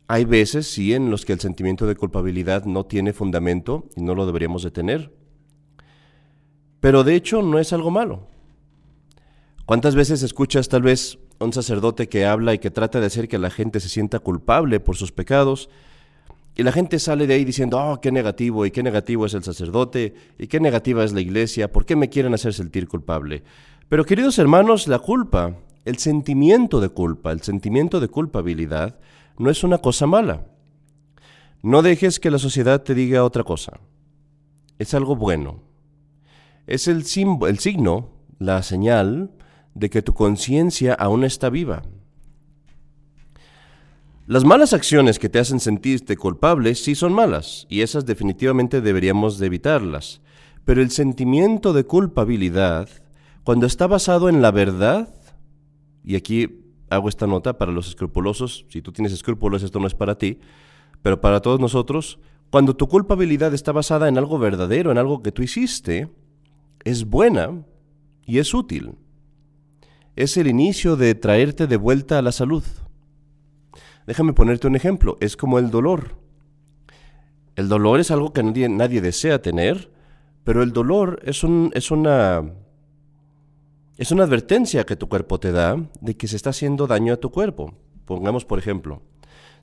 Hay 0.08 0.26
veces, 0.26 0.68
sí, 0.68 0.94
en 0.94 1.10
los 1.10 1.26
que 1.26 1.34
el 1.34 1.40
sentimiento 1.40 1.88
de 1.88 1.96
culpabilidad 1.96 2.66
no 2.66 2.86
tiene 2.86 3.14
fundamento 3.14 3.86
y 3.96 4.02
no 4.02 4.14
lo 4.14 4.26
deberíamos 4.26 4.64
de 4.64 4.72
tener. 4.72 5.14
Pero 6.80 7.04
de 7.04 7.16
hecho 7.16 7.42
no 7.42 7.60
es 7.60 7.74
algo 7.74 7.92
malo. 7.92 8.28
¿Cuántas 9.72 9.96
veces 9.96 10.22
escuchas 10.22 10.68
tal 10.68 10.82
vez 10.82 11.18
un 11.40 11.54
sacerdote 11.54 12.10
que 12.10 12.26
habla 12.26 12.54
y 12.54 12.60
que 12.60 12.72
trata 12.72 13.00
de 13.00 13.06
hacer 13.06 13.30
que 13.30 13.38
la 13.38 13.50
gente 13.50 13.80
se 13.80 13.88
sienta 13.88 14.20
culpable 14.20 14.82
por 14.82 14.98
sus 14.98 15.14
pecados 15.14 15.70
y 16.58 16.64
la 16.64 16.74
gente 16.74 17.00
sale 17.00 17.26
de 17.26 17.36
ahí 17.36 17.46
diciendo, 17.46 17.80
oh, 17.80 18.02
qué 18.02 18.12
negativo, 18.12 18.66
y 18.66 18.72
qué 18.72 18.84
negativo 18.84 19.26
es 19.26 19.34
el 19.34 19.44
sacerdote, 19.44 20.14
y 20.38 20.48
qué 20.48 20.60
negativa 20.60 21.06
es 21.06 21.14
la 21.14 21.22
iglesia, 21.22 21.72
¿por 21.72 21.86
qué 21.86 21.96
me 21.96 22.10
quieren 22.10 22.34
hacer 22.34 22.54
sentir 22.54 22.90
culpable? 22.90 23.44
Pero 23.88 24.04
queridos 24.04 24.38
hermanos, 24.40 24.90
la 24.90 25.00
culpa, 25.00 25.56
el 25.86 25.98
sentimiento 26.00 26.82
de 26.82 26.90
culpa, 26.90 27.32
el 27.32 27.42
sentimiento 27.42 28.02
de 28.02 28.10
culpabilidad, 28.10 29.00
no 29.38 29.50
es 29.50 29.64
una 29.64 29.78
cosa 29.78 30.06
mala. 30.06 30.48
No 31.64 31.82
dejes 31.82 32.20
que 32.20 32.30
la 32.30 32.40
sociedad 32.40 32.84
te 32.84 32.94
diga 32.94 33.24
otra 33.24 33.46
cosa. 33.46 33.80
Es 34.80 34.94
algo 34.94 35.16
bueno. 35.16 35.62
Es 36.68 36.90
el, 36.90 37.06
el 37.48 37.60
signo, 37.60 38.10
la 38.38 38.64
señal 38.64 39.32
de 39.74 39.90
que 39.90 40.02
tu 40.02 40.14
conciencia 40.14 40.94
aún 40.94 41.24
está 41.24 41.50
viva, 41.50 41.84
las 44.28 44.46
malas 44.46 44.72
acciones 44.72 45.20
que 45.20 45.28
te 45.28 45.40
hacen 45.40 45.60
sentirte 45.60 46.16
culpable 46.16 46.76
sí 46.76 46.96
son 46.96 47.12
malas, 47.12 47.66
y 47.70 47.82
esas 47.82 48.06
definitivamente 48.06 48.80
deberíamos 48.80 49.40
de 49.40 49.48
evitarlas. 49.48 50.22
Pero 50.64 50.82
el 50.82 50.90
sentimiento 50.90 51.74
de 51.74 51.84
culpabilidad, 51.84 52.88
cuando 53.44 53.66
está 53.66 53.88
basado 53.88 54.30
en 54.30 54.42
la 54.42 54.52
verdad, 54.52 55.14
y 56.06 56.16
aquí 56.16 56.64
hago 56.90 57.10
esta 57.10 57.28
nota 57.28 57.58
para 57.58 57.74
los 57.74 57.90
escrupulosos, 57.90 58.66
si 58.70 58.82
tú 58.82 58.94
tienes 58.94 59.12
escrúpulos 59.12 59.64
esto 59.64 59.80
no 59.80 59.88
es 59.88 59.96
para 59.96 60.18
ti, 60.18 60.40
pero 61.02 61.20
para 61.20 61.42
todos 61.42 61.60
nosotros, 61.60 62.18
cuando 62.52 62.76
tu 62.76 62.88
culpabilidad 62.88 63.54
está 63.54 63.74
basada 63.74 64.08
en 64.08 64.18
algo 64.18 64.40
verdadero, 64.40 64.92
en 64.92 64.98
algo 64.98 65.24
que 65.24 65.34
tú 65.34 65.42
hiciste, 65.42 66.10
es 66.86 67.04
buena 67.04 67.66
y 68.26 68.38
es 68.38 68.54
útil. 68.54 68.94
Es 70.16 70.36
el 70.38 70.48
inicio 70.48 70.96
de 70.98 71.16
traerte 71.16 71.68
de 71.68 71.78
vuelta 71.78 72.18
a 72.18 72.22
la 72.22 72.32
salud. 72.32 72.64
Déjame 74.06 74.34
ponerte 74.34 74.68
un 74.68 74.76
ejemplo. 74.76 75.18
Es 75.22 75.38
como 75.38 75.58
el 75.58 75.72
dolor. 75.72 76.16
El 77.56 77.70
dolor 77.70 78.00
es 78.00 78.12
algo 78.12 78.34
que 78.34 78.44
nadie, 78.44 79.02
desea 79.02 79.42
tener, 79.42 79.92
pero 80.44 80.64
el 80.64 80.74
dolor 80.74 81.22
es, 81.24 81.44
un, 81.44 81.72
es, 81.76 81.92
una, 81.92 82.44
es 83.98 84.12
una 84.12 84.24
advertencia 84.24 84.86
que 84.86 84.96
tu 84.96 85.08
cuerpo 85.08 85.40
te 85.40 85.52
da 85.52 85.78
de 86.00 86.16
que 86.16 86.28
se 86.28 86.36
está 86.38 86.52
haciendo 86.52 86.88
daño 86.88 87.14
a 87.14 87.18
tu 87.18 87.30
cuerpo. 87.30 87.74
Pongamos, 88.06 88.46
por 88.46 88.58
ejemplo, 88.58 89.02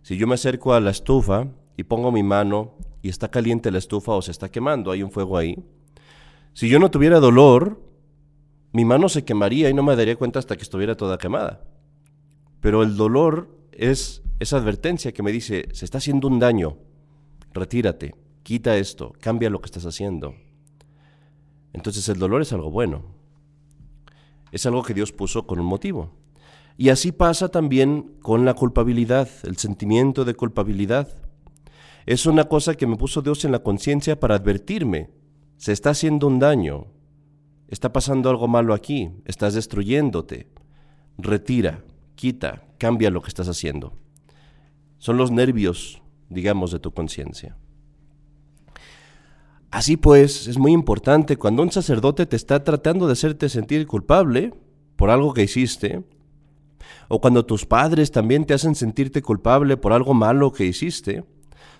si 0.03 0.17
yo 0.17 0.27
me 0.27 0.35
acerco 0.35 0.75
a 0.75 0.81
la 0.81 0.91
estufa 0.91 1.49
y 1.77 1.85
pongo 1.85 2.13
mi 2.13 2.23
mano 2.23 2.75
y 3.03 3.09
está 3.09 3.31
caliente 3.31 3.71
la 3.71 3.79
estufa 3.79 4.13
o 4.13 4.23
se 4.23 4.31
está 4.31 4.51
quemando, 4.51 4.91
hay 4.91 5.03
un 5.03 5.11
fuego 5.11 5.37
ahí. 5.37 5.59
Si 6.53 6.69
yo 6.69 6.79
no 6.79 6.91
tuviera 6.91 7.21
dolor, 7.21 7.81
mi 8.73 8.85
mano 8.85 9.09
se 9.09 9.25
quemaría 9.25 9.71
y 9.71 9.75
no 9.75 9.83
me 9.83 9.97
daría 9.97 10.17
cuenta 10.17 10.39
hasta 10.39 10.57
que 10.57 10.63
estuviera 10.63 10.97
toda 10.97 11.19
quemada. 11.19 11.65
Pero 12.61 12.83
el 12.83 12.97
dolor 12.97 13.57
es 13.73 14.23
esa 14.41 14.59
advertencia 14.59 15.13
que 15.13 15.23
me 15.23 15.33
dice, 15.33 15.69
se 15.73 15.85
está 15.85 15.99
haciendo 15.99 16.29
un 16.29 16.39
daño, 16.39 16.77
retírate, 17.53 18.15
quita 18.43 18.77
esto, 18.77 19.13
cambia 19.21 19.51
lo 19.51 19.61
que 19.61 19.67
estás 19.67 19.87
haciendo. 19.87 20.35
Entonces 21.73 22.09
el 22.09 22.19
dolor 22.19 22.43
es 22.43 22.53
algo 22.53 22.71
bueno. 22.71 23.03
Es 24.53 24.65
algo 24.67 24.83
que 24.83 24.95
Dios 24.95 25.13
puso 25.13 25.47
con 25.47 25.61
un 25.61 25.67
motivo. 25.67 26.13
Y 26.77 26.91
así 26.91 27.13
pasa 27.13 27.49
también 27.49 28.15
con 28.23 28.45
la 28.45 28.55
culpabilidad, 28.55 29.29
el 29.45 29.57
sentimiento 29.57 30.25
de 30.25 30.35
culpabilidad. 30.35 31.09
Es 32.07 32.25
una 32.25 32.45
cosa 32.45 32.75
que 32.75 32.87
me 32.87 32.97
puso 32.97 33.21
Dios 33.21 33.45
en 33.45 33.53
la 33.53 33.63
conciencia 33.63 34.19
para 34.19 34.37
advertirme. 34.37 35.11
Se 35.57 35.73
está 35.73 35.91
haciendo 35.91 36.27
un 36.27 36.39
daño. 36.39 36.87
Está 37.69 37.93
pasando 37.93 38.31
algo 38.31 38.49
malo 38.49 38.75
aquí. 38.75 39.11
Estás 39.25 39.55
destruyéndote. 39.55 40.49
Retira, 41.19 41.85
quita, 42.15 42.65
cambia 42.79 43.11
lo 43.11 43.23
que 43.23 43.29
estás 43.29 43.49
haciendo. 43.49 43.93
Son 44.99 45.17
los 45.17 45.31
nervios, 45.31 46.03
digamos, 46.29 46.73
de 46.73 46.81
tu 46.81 46.93
conciencia. 46.93 47.57
Así 49.71 49.99
pues, 49.99 50.47
es 50.47 50.59
muy 50.59 50.73
importante 50.73 51.37
cuando 51.37 51.63
un 51.63 51.71
sacerdote 51.71 52.25
te 52.25 52.37
está 52.37 52.65
tratando 52.65 53.07
de 53.07 53.13
hacerte 53.13 53.51
sentir 53.51 53.87
culpable 53.87 54.55
por 54.97 55.11
algo 55.11 55.35
que 55.35 55.43
hiciste, 55.43 56.05
o 57.09 57.21
cuando 57.21 57.45
tus 57.45 57.67
padres 57.67 58.11
también 58.11 58.47
te 58.47 58.55
hacen 58.55 58.75
sentirte 58.75 59.21
culpable 59.21 59.77
por 59.77 59.93
algo 59.93 60.15
malo 60.15 60.53
que 60.53 60.65
hiciste, 60.65 61.25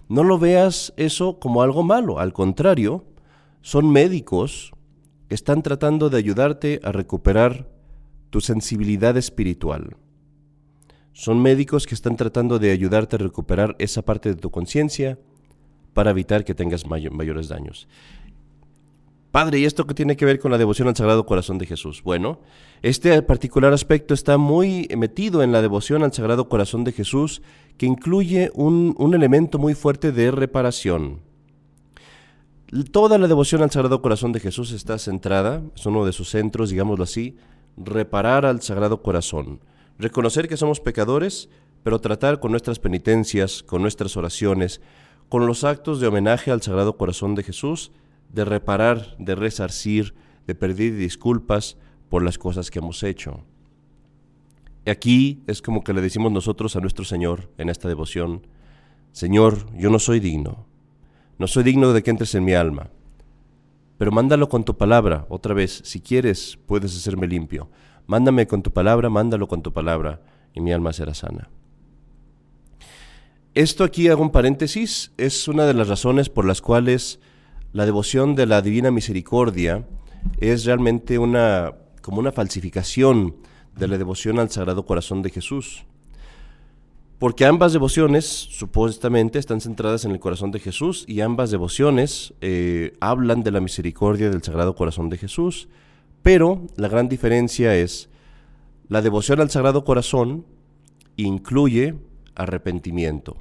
no 0.09 0.23
lo 0.23 0.39
veas 0.39 0.93
eso 0.97 1.39
como 1.41 1.63
algo 1.63 1.83
malo, 1.83 2.19
al 2.19 2.33
contrario, 2.33 3.05
son 3.63 3.91
médicos 3.91 4.73
están 5.29 5.63
tratando 5.63 6.11
de 6.11 6.19
ayudarte 6.19 6.81
a 6.83 6.93
recuperar 6.93 7.69
tu 8.31 8.41
sensibilidad 8.41 9.17
espiritual. 9.17 9.97
Son 11.13 11.43
médicos 11.43 11.87
que 11.87 11.95
están 11.95 12.17
tratando 12.17 12.59
de 12.59 12.71
ayudarte 12.71 13.17
a 13.17 13.19
recuperar 13.19 13.75
esa 13.79 14.03
parte 14.03 14.29
de 14.29 14.37
tu 14.37 14.51
conciencia 14.51 15.19
para 15.93 16.11
evitar 16.11 16.45
que 16.45 16.55
tengas 16.55 16.87
mayores 16.87 17.49
daños. 17.49 17.89
Padre, 19.31 19.59
¿y 19.59 19.67
esto 19.67 19.87
qué 19.87 19.95
tiene 19.95 20.17
que 20.17 20.25
ver 20.25 20.39
con 20.39 20.51
la 20.51 20.59
devoción 20.59 20.89
al 20.89 20.97
Sagrado 20.97 21.27
Corazón 21.27 21.59
de 21.59 21.67
Jesús? 21.67 22.03
Bueno, 22.03 22.41
este 22.81 23.21
particular 23.23 23.75
aspecto 23.75 24.15
está 24.15 24.39
muy 24.39 24.89
metido 24.97 25.43
en 25.43 25.53
la 25.53 25.61
devoción 25.61 26.03
al 26.03 26.15
Sagrado 26.15 26.49
Corazón 26.49 26.85
de 26.85 26.93
Jesús, 26.93 27.43
que 27.77 27.85
incluye 27.85 28.51
un, 28.55 28.95
un 28.97 29.15
elemento 29.15 29.59
muy 29.59 29.75
fuerte 29.75 30.13
de 30.13 30.31
reparación. 30.31 31.28
Toda 32.93 33.17
la 33.17 33.29
devoción 33.29 33.63
al 33.63 33.71
Sagrado 33.71 34.03
Corazón 34.03 34.33
de 34.33 34.41
Jesús 34.41 34.73
está 34.73 34.99
centrada, 34.99 35.63
es 35.75 35.87
uno 35.87 36.05
de 36.05 36.13
sus 36.13 36.29
centros, 36.29 36.69
digámoslo 36.69 37.03
así, 37.03 37.39
reparar 37.79 38.45
al 38.45 38.61
Sagrado 38.61 39.03
Corazón, 39.03 39.61
reconocer 39.99 40.49
que 40.49 40.59
somos 40.59 40.79
pecadores, 40.79 41.49
pero 41.83 41.99
tratar 41.99 42.41
con 42.41 42.51
nuestras 42.51 42.79
penitencias, 42.79 43.63
con 43.63 43.81
nuestras 43.81 44.19
oraciones, 44.19 44.83
con 45.31 45.47
los 45.47 45.65
actos 45.65 45.99
de 45.99 46.09
homenaje 46.09 46.51
al 46.51 46.61
Sagrado 46.61 46.99
Corazón 46.99 47.35
de 47.35 47.43
Jesús, 47.43 47.91
de 48.35 48.45
reparar, 48.45 49.17
de 49.19 49.35
resarcir, 49.35 50.15
de 50.47 50.55
pedir 50.55 50.95
disculpas 50.95 51.79
por 52.11 52.23
las 52.23 52.37
cosas 52.37 52.71
que 52.71 52.81
hemos 52.81 53.03
hecho. 53.03 53.45
Aquí 54.87 55.43
es 55.47 55.63
como 55.63 55.83
que 55.83 55.95
le 55.95 56.03
decimos 56.03 56.33
nosotros 56.33 56.77
a 56.77 56.81
nuestro 56.81 57.07
Señor 57.07 57.51
en 57.57 57.71
esta 57.71 57.89
devoción, 57.89 58.47
Señor, 59.13 59.73
yo 59.75 59.89
no 59.89 59.99
soy 59.99 60.21
digno, 60.21 60.68
no 61.39 61.47
soy 61.47 61.63
digno 61.63 61.93
de 61.93 62.03
que 62.03 62.11
entres 62.11 62.35
en 62.35 62.45
mi 62.45 62.55
alma, 62.55 62.91
pero 63.99 64.13
mándalo 64.13 64.49
con 64.49 64.65
tu 64.65 64.77
palabra, 64.77 65.27
otra 65.29 65.55
vez, 65.55 65.83
si 65.85 66.01
quieres, 66.01 66.59
puedes 66.67 66.97
hacerme 66.97 67.27
limpio. 67.27 67.69
Mándame 68.07 68.47
con 68.47 68.63
tu 68.63 68.73
palabra, 68.73 69.11
mándalo 69.11 69.49
con 69.49 69.61
tu 69.61 69.73
palabra, 69.73 70.23
y 70.55 70.61
mi 70.61 70.73
alma 70.73 70.93
será 70.93 71.15
sana. 71.15 71.51
Esto 73.55 73.83
aquí 73.83 74.09
hago 74.09 74.23
un 74.23 74.31
paréntesis, 74.31 75.13
es 75.17 75.49
una 75.49 75.67
de 75.67 75.75
las 75.75 75.89
razones 75.89 76.29
por 76.29 76.45
las 76.45 76.63
cuales 76.63 77.19
la 77.73 77.87
devoción 77.87 78.37
de 78.37 78.47
la 78.47 78.63
Divina 78.63 78.93
Misericordia 78.93 79.85
es 80.39 80.65
realmente 80.65 81.19
una 81.19 81.75
como 82.01 82.21
una 82.21 82.33
falsificación 82.33 83.37
de 83.77 83.89
la 83.89 83.99
devoción 83.99 84.39
al 84.39 84.51
Sagrado 84.51 84.87
Corazón 84.87 85.23
de 85.23 85.31
Jesús. 85.31 85.85
Porque 87.19 87.45
ambas 87.45 87.73
devociones 87.73 88.27
supuestamente 88.27 89.41
están 89.41 89.61
centradas 89.61 90.05
en 90.05 90.13
el 90.13 90.21
corazón 90.21 90.53
de 90.53 90.61
Jesús 90.61 91.05
y 91.09 91.21
ambas 91.21 91.51
devociones 91.51 92.33
eh, 92.41 92.93
hablan 93.01 93.43
de 93.43 93.51
la 93.51 93.61
misericordia 93.61 94.31
del 94.31 94.43
Sagrado 94.43 94.77
Corazón 94.77 95.09
de 95.09 95.19
Jesús. 95.19 95.69
Pero 96.23 96.67
la 96.77 96.87
gran 96.87 97.09
diferencia 97.09 97.75
es, 97.75 98.09
la 98.89 99.03
devoción 99.03 99.41
al 99.41 99.51
Sagrado 99.51 99.85
Corazón 99.85 100.47
incluye 101.17 101.97
arrepentimiento. 102.37 103.37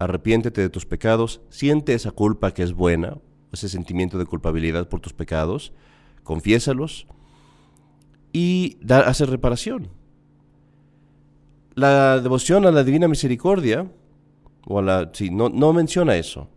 Arrepiéntete 0.00 0.60
de 0.60 0.68
tus 0.68 0.84
pecados, 0.84 1.40
siente 1.50 1.94
esa 1.94 2.10
culpa 2.10 2.52
que 2.52 2.64
es 2.64 2.72
buena, 2.72 3.18
ese 3.52 3.68
sentimiento 3.68 4.18
de 4.18 4.26
culpabilidad 4.26 4.88
por 4.88 4.98
tus 4.98 5.12
pecados, 5.12 5.72
confiésalos 6.24 7.06
y 8.32 8.76
da, 8.80 9.00
hace 9.00 9.24
reparación. 9.24 9.88
La 11.74 12.20
devoción 12.20 12.66
a 12.66 12.70
la 12.70 12.84
Divina 12.84 13.08
Misericordia, 13.08 13.90
o 14.66 14.78
a 14.78 14.82
la, 14.82 15.12
no, 15.32 15.48
no 15.48 15.72
menciona 15.72 16.16
eso, 16.16 16.48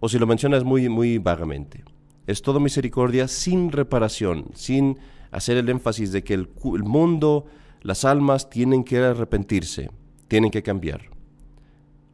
o 0.00 0.08
si 0.08 0.18
lo 0.18 0.26
menciona 0.26 0.56
es 0.56 0.64
muy, 0.64 0.88
muy 0.88 1.18
vagamente. 1.18 1.82
Es 2.26 2.42
todo 2.42 2.60
misericordia 2.60 3.28
sin 3.28 3.72
reparación, 3.72 4.46
sin 4.54 4.98
hacer 5.30 5.56
el 5.56 5.68
énfasis 5.68 6.12
de 6.12 6.22
que 6.22 6.34
el, 6.34 6.48
el 6.74 6.84
mundo, 6.84 7.46
las 7.82 8.04
almas 8.04 8.50
tienen 8.50 8.84
que 8.84 8.98
arrepentirse, 8.98 9.90
tienen 10.28 10.50
que 10.50 10.62
cambiar. 10.62 11.02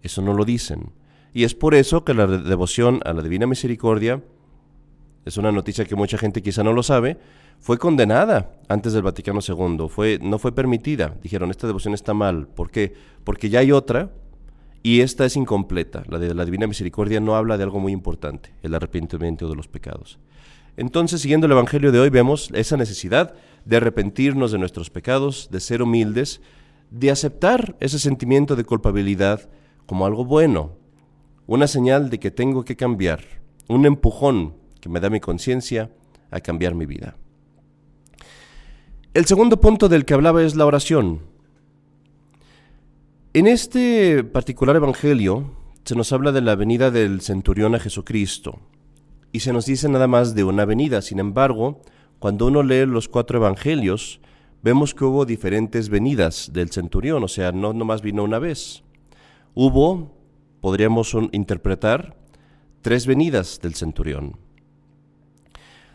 Eso 0.02 0.22
no 0.22 0.34
lo 0.34 0.44
dicen. 0.44 0.92
Y 1.34 1.44
es 1.44 1.54
por 1.54 1.74
eso 1.74 2.04
que 2.04 2.14
la 2.14 2.26
devoción 2.26 3.00
a 3.04 3.12
la 3.12 3.22
Divina 3.22 3.46
Misericordia, 3.46 4.22
es 5.24 5.36
una 5.36 5.50
noticia 5.50 5.84
que 5.84 5.96
mucha 5.96 6.18
gente 6.18 6.42
quizá 6.42 6.62
no 6.62 6.72
lo 6.72 6.82
sabe, 6.82 7.18
fue 7.62 7.78
condenada 7.78 8.50
antes 8.68 8.92
del 8.92 9.02
Vaticano 9.02 9.38
II, 9.40 10.18
no 10.20 10.38
fue 10.40 10.52
permitida. 10.52 11.14
Dijeron, 11.22 11.52
esta 11.52 11.68
devoción 11.68 11.94
está 11.94 12.12
mal. 12.12 12.48
¿Por 12.48 12.72
qué? 12.72 12.92
Porque 13.22 13.50
ya 13.50 13.60
hay 13.60 13.70
otra 13.70 14.10
y 14.82 15.00
esta 15.00 15.24
es 15.24 15.36
incompleta. 15.36 16.02
La 16.08 16.18
de 16.18 16.34
la 16.34 16.44
Divina 16.44 16.66
Misericordia 16.66 17.20
no 17.20 17.36
habla 17.36 17.56
de 17.56 17.62
algo 17.62 17.78
muy 17.78 17.92
importante, 17.92 18.52
el 18.62 18.74
arrepentimiento 18.74 19.48
de 19.48 19.54
los 19.54 19.68
pecados. 19.68 20.18
Entonces, 20.76 21.20
siguiendo 21.20 21.46
el 21.46 21.52
Evangelio 21.52 21.92
de 21.92 22.00
hoy, 22.00 22.10
vemos 22.10 22.50
esa 22.52 22.76
necesidad 22.76 23.34
de 23.64 23.76
arrepentirnos 23.76 24.50
de 24.50 24.58
nuestros 24.58 24.90
pecados, 24.90 25.48
de 25.52 25.60
ser 25.60 25.82
humildes, 25.82 26.40
de 26.90 27.12
aceptar 27.12 27.76
ese 27.78 28.00
sentimiento 28.00 28.56
de 28.56 28.64
culpabilidad 28.64 29.48
como 29.86 30.04
algo 30.04 30.24
bueno, 30.24 30.72
una 31.46 31.68
señal 31.68 32.10
de 32.10 32.18
que 32.18 32.32
tengo 32.32 32.64
que 32.64 32.74
cambiar, 32.74 33.20
un 33.68 33.86
empujón 33.86 34.56
que 34.80 34.88
me 34.88 34.98
da 34.98 35.10
mi 35.10 35.20
conciencia 35.20 35.92
a 36.32 36.40
cambiar 36.40 36.74
mi 36.74 36.86
vida. 36.86 37.16
El 39.14 39.26
segundo 39.26 39.60
punto 39.60 39.90
del 39.90 40.06
que 40.06 40.14
hablaba 40.14 40.42
es 40.42 40.56
la 40.56 40.64
oración. 40.64 41.20
En 43.34 43.46
este 43.46 44.24
particular 44.24 44.76
evangelio 44.76 45.50
se 45.84 45.94
nos 45.94 46.14
habla 46.14 46.32
de 46.32 46.40
la 46.40 46.54
venida 46.54 46.90
del 46.90 47.20
centurión 47.20 47.74
a 47.74 47.78
Jesucristo 47.78 48.60
y 49.30 49.40
se 49.40 49.52
nos 49.52 49.66
dice 49.66 49.90
nada 49.90 50.06
más 50.06 50.34
de 50.34 50.44
una 50.44 50.64
venida. 50.64 51.02
Sin 51.02 51.18
embargo, 51.18 51.82
cuando 52.20 52.46
uno 52.46 52.62
lee 52.62 52.86
los 52.86 53.06
cuatro 53.06 53.36
evangelios, 53.36 54.18
vemos 54.62 54.94
que 54.94 55.04
hubo 55.04 55.26
diferentes 55.26 55.90
venidas 55.90 56.48
del 56.54 56.70
centurión, 56.70 57.22
o 57.22 57.28
sea, 57.28 57.52
no 57.52 57.74
nomás 57.74 58.00
vino 58.00 58.24
una 58.24 58.38
vez. 58.38 58.82
Hubo, 59.52 60.16
podríamos 60.62 61.14
interpretar, 61.32 62.16
tres 62.80 63.06
venidas 63.06 63.60
del 63.60 63.74
centurión. 63.74 64.38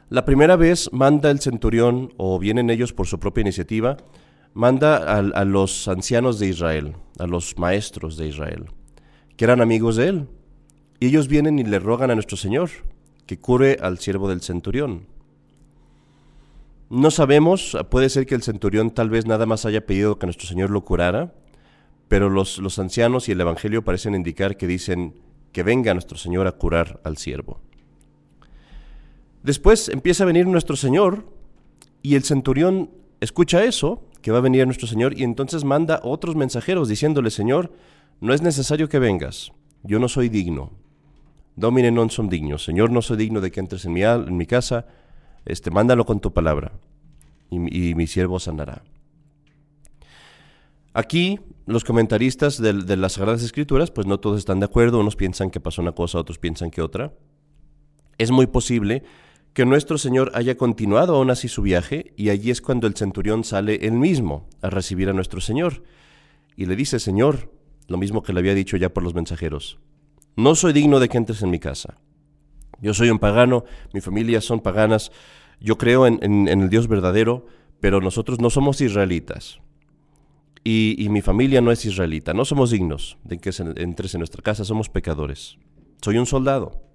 La 0.09 0.23
primera 0.23 0.55
vez 0.55 0.89
manda 0.93 1.29
el 1.31 1.41
centurión, 1.41 2.13
o 2.15 2.39
vienen 2.39 2.69
ellos 2.69 2.93
por 2.93 3.07
su 3.07 3.19
propia 3.19 3.41
iniciativa, 3.41 3.97
manda 4.53 5.17
a, 5.17 5.43
los 5.43 5.89
ancianos 5.89 6.39
de 6.39 6.47
Israel, 6.47 6.95
a 7.19 7.27
los 7.27 7.57
maestros 7.57 8.15
de 8.15 8.29
Israel, 8.29 8.67
que 9.35 9.43
eran 9.43 9.59
amigos 9.59 9.97
de 9.97 10.07
él. 10.07 10.27
Y 11.01 11.07
ellos 11.07 11.27
vienen 11.27 11.59
y 11.59 11.65
le 11.65 11.79
rogan 11.79 12.09
a 12.09 12.15
nuestro 12.15 12.37
Señor 12.37 12.69
que 13.25 13.37
cure 13.37 13.79
al 13.81 13.99
siervo 13.99 14.29
del 14.29 14.41
centurión. 14.41 15.07
No 16.89 17.11
sabemos, 17.11 17.77
puede 17.89 18.09
ser 18.09 18.25
que 18.25 18.35
el 18.35 18.43
centurión 18.43 18.91
tal 18.91 19.09
vez 19.09 19.25
nada 19.25 19.45
más 19.45 19.65
haya 19.65 19.85
pedido 19.85 20.17
que 20.19 20.25
nuestro 20.25 20.47
Señor 20.47 20.69
lo 20.69 20.85
curara, 20.85 21.33
pero 22.07 22.29
los, 22.29 22.59
los 22.59 22.79
ancianos 22.79 23.27
y 23.27 23.33
el 23.33 23.41
Evangelio 23.41 23.83
parecen 23.83 24.15
indicar 24.15 24.55
que 24.55 24.67
dicen 24.67 25.19
que 25.51 25.63
venga 25.63 25.93
nuestro 25.93 26.17
Señor 26.17 26.47
a 26.47 26.53
curar 26.53 27.01
al 27.03 27.17
siervo. 27.17 27.59
Después 29.43 29.89
empieza 29.89 30.23
a 30.23 30.27
venir 30.27 30.47
nuestro 30.47 30.75
Señor 30.75 31.25
y 32.01 32.15
el 32.15 32.23
centurión 32.23 32.89
escucha 33.19 33.63
eso, 33.63 34.03
que 34.21 34.31
va 34.31 34.39
a 34.39 34.41
venir 34.41 34.65
nuestro 34.65 34.87
Señor, 34.87 35.17
y 35.17 35.23
entonces 35.23 35.63
manda 35.63 35.99
otros 36.03 36.35
mensajeros 36.35 36.89
diciéndole, 36.89 37.31
Señor, 37.31 37.71
no 38.19 38.33
es 38.33 38.41
necesario 38.41 38.89
que 38.89 38.99
vengas, 38.99 39.51
yo 39.83 39.99
no 39.99 40.07
soy 40.09 40.29
digno. 40.29 40.71
Domine 41.55 41.89
non 41.89 42.13
son 42.13 42.29
dignos, 42.29 42.61
Señor, 42.61 42.93
no 42.93 43.01
soy 43.01 43.17
digno 43.17 43.41
de 43.41 43.49
que 43.49 43.59
entres 43.59 43.85
en 43.85 43.93
mi, 43.93 44.03
en 44.05 44.37
mi 44.37 44.45
casa, 44.45 44.85
este, 45.45 45.71
mándalo 45.71 46.05
con 46.05 46.19
tu 46.19 46.29
palabra, 46.29 46.77
y, 47.49 47.57
y 47.89 47.95
mi 47.95 48.05
siervo 48.05 48.37
sanará. 48.37 48.83
Aquí 50.93 51.39
los 51.67 51.83
comentaristas 51.83 52.59
de, 52.61 52.73
las 52.97 53.13
Sagradas 53.13 53.43
Escrituras, 53.43 53.91
pues 53.91 54.07
no 54.07 54.19
todos 54.19 54.39
están 54.39 54.59
de 54.59 54.65
acuerdo, 54.65 54.99
unos 54.99 55.15
piensan 55.15 55.51
que 55.51 55.59
pasó 55.59 55.81
una 55.81 55.91
cosa, 55.91 56.17
otros 56.17 56.39
piensan 56.39 56.71
que 56.71 56.81
otra. 56.81 57.13
Es 58.17 58.31
muy 58.31 58.47
posible 58.47 59.03
que 59.57 59.65
nuestro 59.65 59.97
Señor 59.97 60.29
haya 60.35 60.55
continuado 60.55 61.15
aún 61.15 61.31
así 61.31 61.47
su 61.47 61.63
viaje 61.63 62.13
y 62.15 62.29
allí 62.29 62.51
es 62.51 62.61
cuando 62.61 62.85
el 62.85 62.93
centurión 62.93 63.43
sale 63.43 63.87
él 63.87 63.93
mismo 63.93 64.47
a 64.61 64.69
recibir 64.69 65.09
a 65.09 65.13
nuestro 65.13 65.41
Señor 65.41 65.81
y 66.55 66.67
le 66.67 66.75
dice, 66.75 66.99
Señor, 66.99 67.51
lo 67.87 67.97
mismo 67.97 68.21
que 68.21 68.33
le 68.33 68.39
había 68.39 68.53
dicho 68.53 68.77
ya 68.77 68.93
por 68.93 69.01
los 69.01 69.15
mensajeros, 69.15 69.79
no 70.35 70.53
soy 70.53 70.73
digno 70.73 70.99
de 70.99 71.09
que 71.09 71.17
entres 71.17 71.41
en 71.41 71.49
mi 71.49 71.57
casa. 71.57 71.97
Yo 72.83 72.93
soy 72.93 73.09
un 73.09 73.17
pagano, 73.17 73.65
mi 73.95 73.99
familia 73.99 74.41
son 74.41 74.59
paganas, 74.59 75.11
yo 75.59 75.79
creo 75.79 76.05
en 76.05 76.47
el 76.47 76.69
Dios 76.69 76.87
verdadero, 76.87 77.47
pero 77.79 77.99
nosotros 77.99 78.39
no 78.39 78.51
somos 78.51 78.79
israelitas 78.79 79.59
y, 80.63 81.07
mi 81.09 81.21
familia 81.21 81.61
no 81.61 81.71
es 81.71 81.83
israelita. 81.83 82.33
No 82.35 82.45
somos 82.45 82.69
dignos 82.69 83.17
de 83.23 83.39
que 83.39 83.49
entres 83.77 84.13
en 84.13 84.19
nuestra 84.19 84.43
casa, 84.43 84.65
somos 84.65 84.89
pecadores. 84.89 85.57
Soy 86.01 86.19
un 86.19 86.27
soldado. 86.27 86.86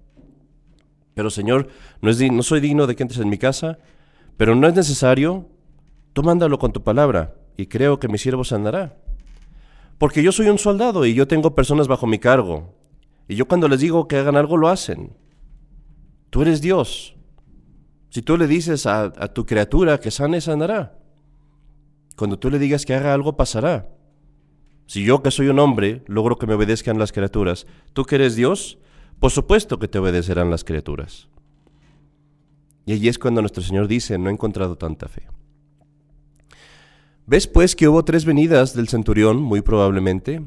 Pero 1.13 1.29
Señor, 1.29 1.67
no, 2.01 2.09
es, 2.09 2.19
no 2.31 2.43
soy 2.43 2.59
digno 2.59 2.87
de 2.87 2.95
que 2.95 3.03
entres 3.03 3.21
en 3.21 3.29
mi 3.29 3.37
casa, 3.37 3.79
pero 4.37 4.55
no 4.55 4.67
es 4.67 4.75
necesario. 4.75 5.47
Tú 6.13 6.23
mándalo 6.23 6.59
con 6.59 6.71
tu 6.71 6.83
palabra 6.83 7.35
y 7.57 7.67
creo 7.67 7.99
que 7.99 8.07
mi 8.07 8.17
siervo 8.17 8.43
sanará. 8.43 8.97
Porque 9.97 10.23
yo 10.23 10.31
soy 10.31 10.49
un 10.49 10.57
soldado 10.57 11.05
y 11.05 11.13
yo 11.13 11.27
tengo 11.27 11.55
personas 11.55 11.87
bajo 11.87 12.07
mi 12.07 12.19
cargo. 12.19 12.73
Y 13.27 13.35
yo 13.35 13.47
cuando 13.47 13.67
les 13.67 13.79
digo 13.79 14.07
que 14.07 14.17
hagan 14.17 14.35
algo 14.35 14.57
lo 14.57 14.69
hacen. 14.69 15.13
Tú 16.29 16.41
eres 16.41 16.61
Dios. 16.61 17.15
Si 18.09 18.21
tú 18.21 18.37
le 18.37 18.47
dices 18.47 18.85
a, 18.85 19.11
tu 19.33 19.45
criatura 19.45 19.99
que 19.99 20.11
sane, 20.11 20.41
sanará. 20.41 20.99
Cuando 22.15 22.37
tú 22.37 22.51
le 22.51 22.59
digas 22.59 22.85
que 22.85 22.93
haga 22.93 23.13
algo, 23.13 23.37
pasará. 23.37 23.89
Si 24.85 25.03
yo 25.03 25.23
que 25.23 25.31
soy 25.31 25.47
un 25.47 25.59
hombre 25.59 26.03
logro 26.05 26.37
que 26.37 26.45
me 26.45 26.53
obedezcan 26.53 26.99
las 26.99 27.11
criaturas, 27.11 27.65
tú 27.93 28.03
que 28.03 28.15
eres 28.15 28.35
Dios, 28.35 28.77
por 29.23 29.31
supuesto 29.31 29.79
que 29.79 29.87
te 29.87 29.99
obedecerán 29.99 30.49
las 30.49 30.65
criaturas. 30.65 31.29
Y 32.85 32.91
allí 32.91 33.07
es 33.07 33.17
cuando 33.17 33.39
nuestro 33.39 33.63
Señor 33.63 33.87
dice, 33.87 34.17
no 34.17 34.29
he 34.29 34.33
encontrado 34.33 34.75
tanta 34.75 35.07
fe. 35.07 35.21
Ves 37.25 37.47
pues 37.47 37.77
que 37.77 37.87
hubo 37.87 38.03
tres 38.03 38.25
venidas 38.25 38.75
del 38.75 38.89
centurión, 38.89 39.41
muy 39.41 39.61
probablemente, 39.61 40.43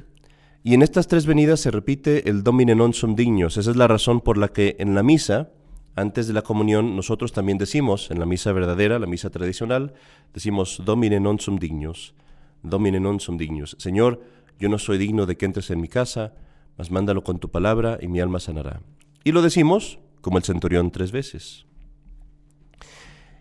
y 0.63 0.75
en 0.75 0.83
estas 0.83 1.09
tres 1.09 1.25
venidas 1.25 1.61
se 1.61 1.71
repite 1.71 2.29
el 2.29 2.43
Domine 2.43 2.75
non 2.75 2.93
sum 2.93 3.17
dignos. 3.17 3.57
Esa 3.57 3.71
es 3.71 3.81
la 3.81 3.89
razón 3.89 4.21
por 4.21 4.37
la 4.37 4.53
que 4.53 4.77
en 4.79 4.95
la 4.95 5.03
misa, 5.03 5.49
antes 5.95 6.29
de 6.29 6.37
la 6.37 6.43
comunión, 6.43 6.97
nosotros 6.97 7.33
también 7.33 7.57
decimos, 7.57 8.11
en 8.11 8.21
la 8.21 8.27
misa 8.27 8.53
verdadera, 8.53 8.99
la 8.99 9.09
misa 9.09 9.31
tradicional, 9.31 9.95
decimos 10.37 10.83
Domine 10.85 11.17
non 11.17 11.41
sum 11.41 11.57
dignos, 11.57 12.13
Domine 12.61 13.01
non 13.01 13.25
sum 13.25 13.41
dignos. 13.41 13.73
Señor, 13.81 14.21
yo 14.61 14.69
no 14.69 14.77
soy 14.77 15.01
digno 15.01 15.25
de 15.25 15.41
que 15.41 15.49
entres 15.49 15.73
en 15.73 15.81
mi 15.81 15.89
casa, 15.89 16.37
mas 16.77 16.91
mándalo 16.91 17.25
con 17.25 17.39
tu 17.39 17.51
palabra 17.51 17.99
y 18.01 18.09
mi 18.09 18.21
alma 18.21 18.41
sanará. 18.41 18.81
Y 19.25 19.33
lo 19.33 19.43
decimos 19.43 19.99
como 20.21 20.39
el 20.39 20.45
centurión 20.45 20.91
tres 20.91 21.13
veces. 21.13 21.67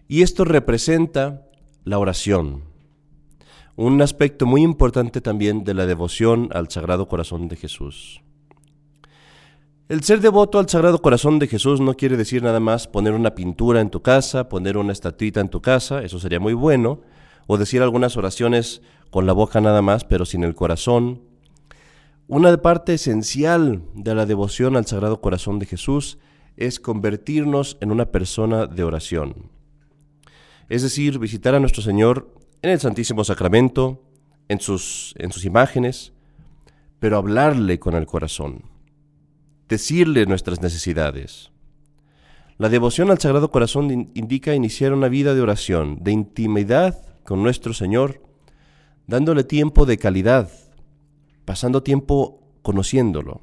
Y 0.07 0.21
esto 0.21 0.45
representa 0.45 1.47
la 1.83 1.99
oración, 1.99 2.63
un 3.75 4.01
aspecto 4.01 4.45
muy 4.45 4.61
importante 4.61 5.19
también 5.19 5.63
de 5.63 5.73
la 5.73 5.85
devoción 5.85 6.49
al 6.53 6.69
Sagrado 6.69 7.07
Corazón 7.07 7.47
de 7.47 7.55
Jesús. 7.57 8.21
El 9.89 10.03
ser 10.03 10.21
devoto 10.21 10.57
al 10.57 10.69
Sagrado 10.69 11.01
Corazón 11.01 11.37
de 11.37 11.47
Jesús 11.47 11.81
no 11.81 11.93
quiere 11.95 12.17
decir 12.17 12.41
nada 12.41 12.59
más 12.59 12.87
poner 12.87 13.13
una 13.13 13.35
pintura 13.35 13.81
en 13.81 13.91
tu 13.91 14.01
casa, 14.01 14.49
poner 14.49 14.77
una 14.77 14.93
estatuita 14.93 15.41
en 15.41 15.49
tu 15.49 15.61
casa, 15.61 16.01
eso 16.03 16.19
sería 16.19 16.39
muy 16.39 16.53
bueno, 16.53 17.01
o 17.47 17.57
decir 17.57 17.81
algunas 17.81 18.17
oraciones 18.17 18.81
con 19.11 19.27
la 19.27 19.33
boca 19.33 19.61
nada 19.61 19.81
más, 19.81 20.03
pero 20.03 20.25
sin 20.25 20.43
el 20.43 20.55
corazón. 20.55 21.21
Una 22.27 22.55
parte 22.57 22.95
esencial 22.95 23.83
de 23.93 24.15
la 24.15 24.25
devoción 24.25 24.75
al 24.75 24.85
Sagrado 24.85 25.21
Corazón 25.21 25.59
de 25.59 25.65
Jesús 25.65 26.17
es 26.57 26.79
convertirnos 26.79 27.77
en 27.81 27.91
una 27.91 28.05
persona 28.05 28.65
de 28.65 28.83
oración 28.83 29.55
es 30.69 30.81
decir, 30.81 31.19
visitar 31.19 31.55
a 31.55 31.59
nuestro 31.59 31.81
Señor 31.81 32.33
en 32.61 32.71
el 32.71 32.79
Santísimo 32.79 33.23
Sacramento, 33.23 34.01
en 34.47 34.59
sus, 34.59 35.13
en 35.17 35.31
sus 35.31 35.45
imágenes, 35.45 36.13
pero 36.99 37.17
hablarle 37.17 37.79
con 37.79 37.95
el 37.95 38.05
corazón, 38.05 38.63
decirle 39.67 40.25
nuestras 40.25 40.61
necesidades. 40.61 41.51
La 42.57 42.69
devoción 42.69 43.11
al 43.11 43.19
Sagrado 43.19 43.51
Corazón 43.51 44.09
indica 44.13 44.55
iniciar 44.55 44.93
una 44.93 45.09
vida 45.09 45.35
de 45.35 45.41
oración, 45.41 45.99
de 46.01 46.11
intimidad 46.11 47.05
con 47.23 47.43
nuestro 47.43 47.73
Señor, 47.73 48.21
dándole 49.07 49.43
tiempo 49.43 49.85
de 49.85 49.97
calidad, 49.97 50.49
pasando 51.45 51.83
tiempo 51.83 52.41
conociéndolo. 52.61 53.41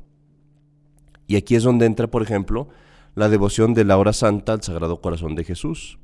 Y 1.26 1.36
aquí 1.36 1.54
es 1.54 1.62
donde 1.62 1.86
entra, 1.86 2.08
por 2.08 2.22
ejemplo, 2.22 2.68
la 3.14 3.28
devoción 3.28 3.74
de 3.74 3.84
la 3.84 3.96
hora 3.96 4.12
santa 4.12 4.52
al 4.52 4.62
Sagrado 4.62 5.00
Corazón 5.00 5.34
de 5.34 5.44
Jesús 5.44 5.98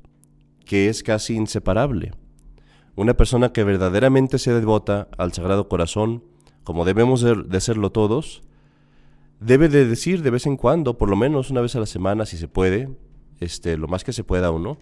que 0.69 0.89
es 0.89 1.03
casi 1.03 1.35
inseparable. 1.35 2.13
Una 2.95 3.15
persona 3.15 3.53
que 3.53 3.65
verdaderamente 3.65 4.39
se 4.39 4.53
devota 4.53 5.09
al 5.17 5.33
Sagrado 5.33 5.69
Corazón, 5.69 6.23
como 6.63 6.85
debemos 6.85 7.23
de 7.23 7.61
serlo 7.61 7.91
todos, 7.91 8.43
debe 9.41 9.71
de 9.71 9.87
decir 9.87 10.23
de 10.23 10.31
vez 10.31 10.47
en 10.47 10.59
cuando, 10.59 10.99
por 10.99 11.09
lo 11.09 11.17
menos 11.17 11.51
una 11.51 11.63
vez 11.63 11.75
a 11.75 11.81
la 11.81 11.87
semana, 11.87 12.27
si 12.27 12.37
se 12.37 12.49
puede, 12.49 12.91
este, 13.41 13.79
lo 13.79 13.89
más 13.89 14.05
que 14.05 14.13
se 14.13 14.25
pueda 14.25 14.51
uno, 14.51 14.79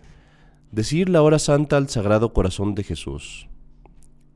decir 0.73 1.09
la 1.09 1.23
hora 1.23 1.39
santa 1.39 1.77
al 1.77 1.89
Sagrado 1.89 2.33
Corazón 2.33 2.75
de 2.75 2.83
Jesús. 2.83 3.49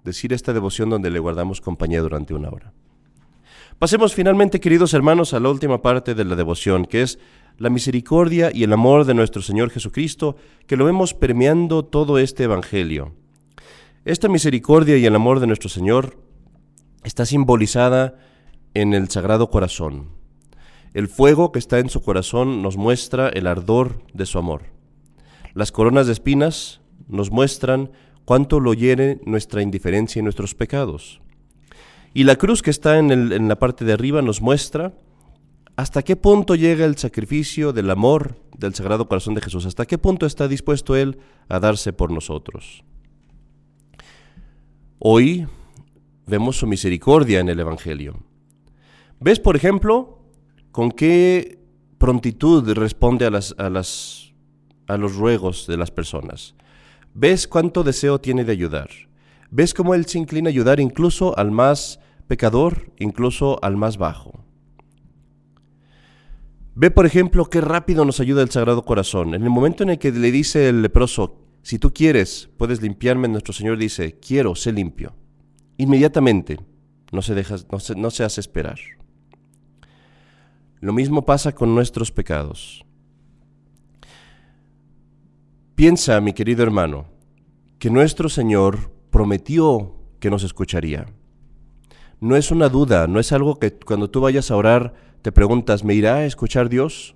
Decir 0.04 0.33
esta 0.33 0.53
devoción 0.53 0.90
donde 0.90 1.11
le 1.11 1.18
guardamos 1.18 1.61
compañía 1.61 2.01
durante 2.01 2.35
una 2.35 2.48
hora. 2.48 2.72
Pasemos 3.79 4.14
finalmente, 4.14 4.61
queridos 4.61 4.92
hermanos, 4.92 5.33
a 5.33 5.40
la 5.40 5.48
última 5.48 5.81
parte 5.81 6.14
de 6.14 6.25
la 6.25 6.37
devoción, 6.37 6.85
que 6.85 7.03
es 7.03 7.18
la 7.57 7.70
misericordia 7.70 8.51
y 8.53 8.62
el 8.62 8.72
amor 8.72 9.05
de 9.05 9.14
nuestro 9.14 9.42
Señor 9.42 9.70
Jesucristo, 9.70 10.37
que 10.66 10.77
lo 10.77 10.85
vemos 10.85 11.14
permeando 11.14 11.85
todo 11.85 12.18
este 12.18 12.44
Evangelio. 12.44 13.14
Esta 14.05 14.29
misericordia 14.29 14.96
y 14.96 15.05
el 15.05 15.14
amor 15.14 15.40
de 15.40 15.46
nuestro 15.46 15.68
Señor 15.68 16.18
está 17.05 17.27
simbolizada 17.27 18.18
en 18.75 18.94
el 18.94 19.09
Sagrado 19.11 19.51
Corazón. 19.51 20.09
El 20.92 21.09
fuego 21.09 21.53
que 21.53 21.59
está 21.59 21.79
en 21.79 21.88
su 21.88 22.03
corazón 22.03 22.62
nos 22.62 22.77
muestra 22.77 23.29
el 23.29 23.46
ardor 23.46 24.03
de 24.12 24.27
su 24.27 24.38
amor. 24.38 24.62
Las 25.55 25.72
coronas 25.72 26.07
de 26.07 26.12
espinas 26.12 26.81
nos 27.09 27.31
muestran 27.31 27.92
cuánto 28.31 28.61
lo 28.61 28.75
hiere 28.75 29.21
nuestra 29.27 29.61
indiferencia 29.61 30.21
y 30.21 30.23
nuestros 30.23 30.55
pecados. 30.55 31.21
Y 32.14 32.23
la 32.23 32.37
cruz 32.37 32.62
que 32.62 32.71
está 32.71 32.97
en, 32.97 33.49
la 33.49 33.59
parte 33.59 33.85
de 33.85 33.93
arriba 33.93 34.23
nos 34.23 34.40
muestra 34.40 34.95
¿Hasta 35.75 36.05
qué 36.05 36.14
punto 36.14 36.55
llega 36.55 36.85
el 36.85 36.97
sacrificio 36.97 37.73
del 37.73 37.90
amor 37.90 38.37
del 38.57 38.73
Sagrado 38.73 39.09
Corazón 39.09 39.35
de 39.35 39.40
Jesús? 39.40 39.66
¿Hasta 39.66 39.85
qué 39.85 39.99
punto 39.99 40.27
está 40.27 40.47
dispuesto 40.47 40.95
Él 40.95 41.19
a 41.49 41.59
darse 41.59 41.93
por 41.93 42.12
nosotros? 42.12 42.85
Hoy 45.01 45.49
vemos 46.29 46.57
su 46.57 46.69
misericordia 46.69 47.40
en 47.40 47.49
el 47.49 47.59
Evangelio. 47.59 48.23
¿Ves, 49.19 49.40
por 49.40 49.57
ejemplo, 49.57 50.21
con 50.71 50.93
qué 50.93 51.59
prontitud 51.99 52.71
responde 52.75 53.27
a, 53.27 53.31
a 53.66 54.97
los 54.99 55.16
ruegos 55.16 55.66
de 55.66 55.77
las 55.77 55.90
personas? 55.90 56.55
¿Ves 57.14 57.49
cuánto 57.49 57.83
deseo 57.83 58.20
tiene 58.20 58.44
de 58.44 58.53
ayudar? 58.53 58.88
¿Ves 59.51 59.75
cómo 59.75 59.94
Él 59.94 60.07
se 60.07 60.18
inclina 60.18 60.49
a 60.49 60.53
ayudar 60.53 60.79
incluso 60.79 61.37
al 61.37 61.51
más 61.51 61.99
pecador, 62.29 62.92
incluso 62.99 63.59
al 63.62 63.77
más 63.77 63.99
bajo? 63.99 64.44
Ve, 66.75 66.90
por 66.90 67.05
ejemplo, 67.05 67.46
qué 67.46 67.61
rápido 67.61 68.05
nos 68.05 68.20
ayuda 68.20 68.42
el 68.42 68.51
Sagrado 68.51 68.85
Corazón. 68.85 69.35
En 69.35 69.42
el 69.42 69.51
momento 69.51 69.83
en 69.83 69.90
el 69.90 69.99
que 69.99 70.12
le 70.12 70.31
dice 70.31 70.68
el 70.68 70.83
leproso, 70.83 71.37
si 71.62 71.79
tú 71.79 71.92
quieres, 71.92 72.49
puedes 72.57 72.81
limpiarme, 72.81 73.29
nuestro 73.29 73.53
Señor 73.53 73.77
dice, 73.77 74.18
quiero, 74.18 74.55
sé 74.55 74.73
limpio. 74.73 75.14
Inmediatamente, 75.79 76.61
no 77.11 77.23
se, 77.23 77.35
deja, 77.35 77.57
no 77.70 77.81
se, 77.81 77.96
no 77.96 78.11
se 78.11 78.25
hace 78.25 78.40
esperar. 78.40 78.79
Lo 80.81 80.92
mismo 80.92 81.27
pasa 81.27 81.53
con 81.53 81.75
nuestros 81.75 82.12
pecados. 82.12 82.85
Piensa, 85.81 86.21
mi 86.21 86.35
querido 86.35 86.62
hermano, 86.62 87.07
que 87.79 87.88
nuestro 87.88 88.29
Señor 88.29 88.93
prometió 89.09 89.95
que 90.19 90.29
nos 90.29 90.43
escucharía. 90.43 91.07
No 92.21 92.37
es 92.37 92.51
una 92.51 92.69
duda, 92.69 93.07
no 93.07 93.19
es 93.19 93.33
algo 93.33 93.59
que 93.59 93.73
cuando 93.73 94.11
tú 94.11 94.21
vayas 94.21 94.51
a 94.51 94.57
orar 94.57 94.93
te 95.23 95.33
preguntas, 95.33 95.83
¿me 95.83 95.95
irá 95.95 96.16
a 96.16 96.27
escuchar 96.27 96.69
Dios? 96.69 97.14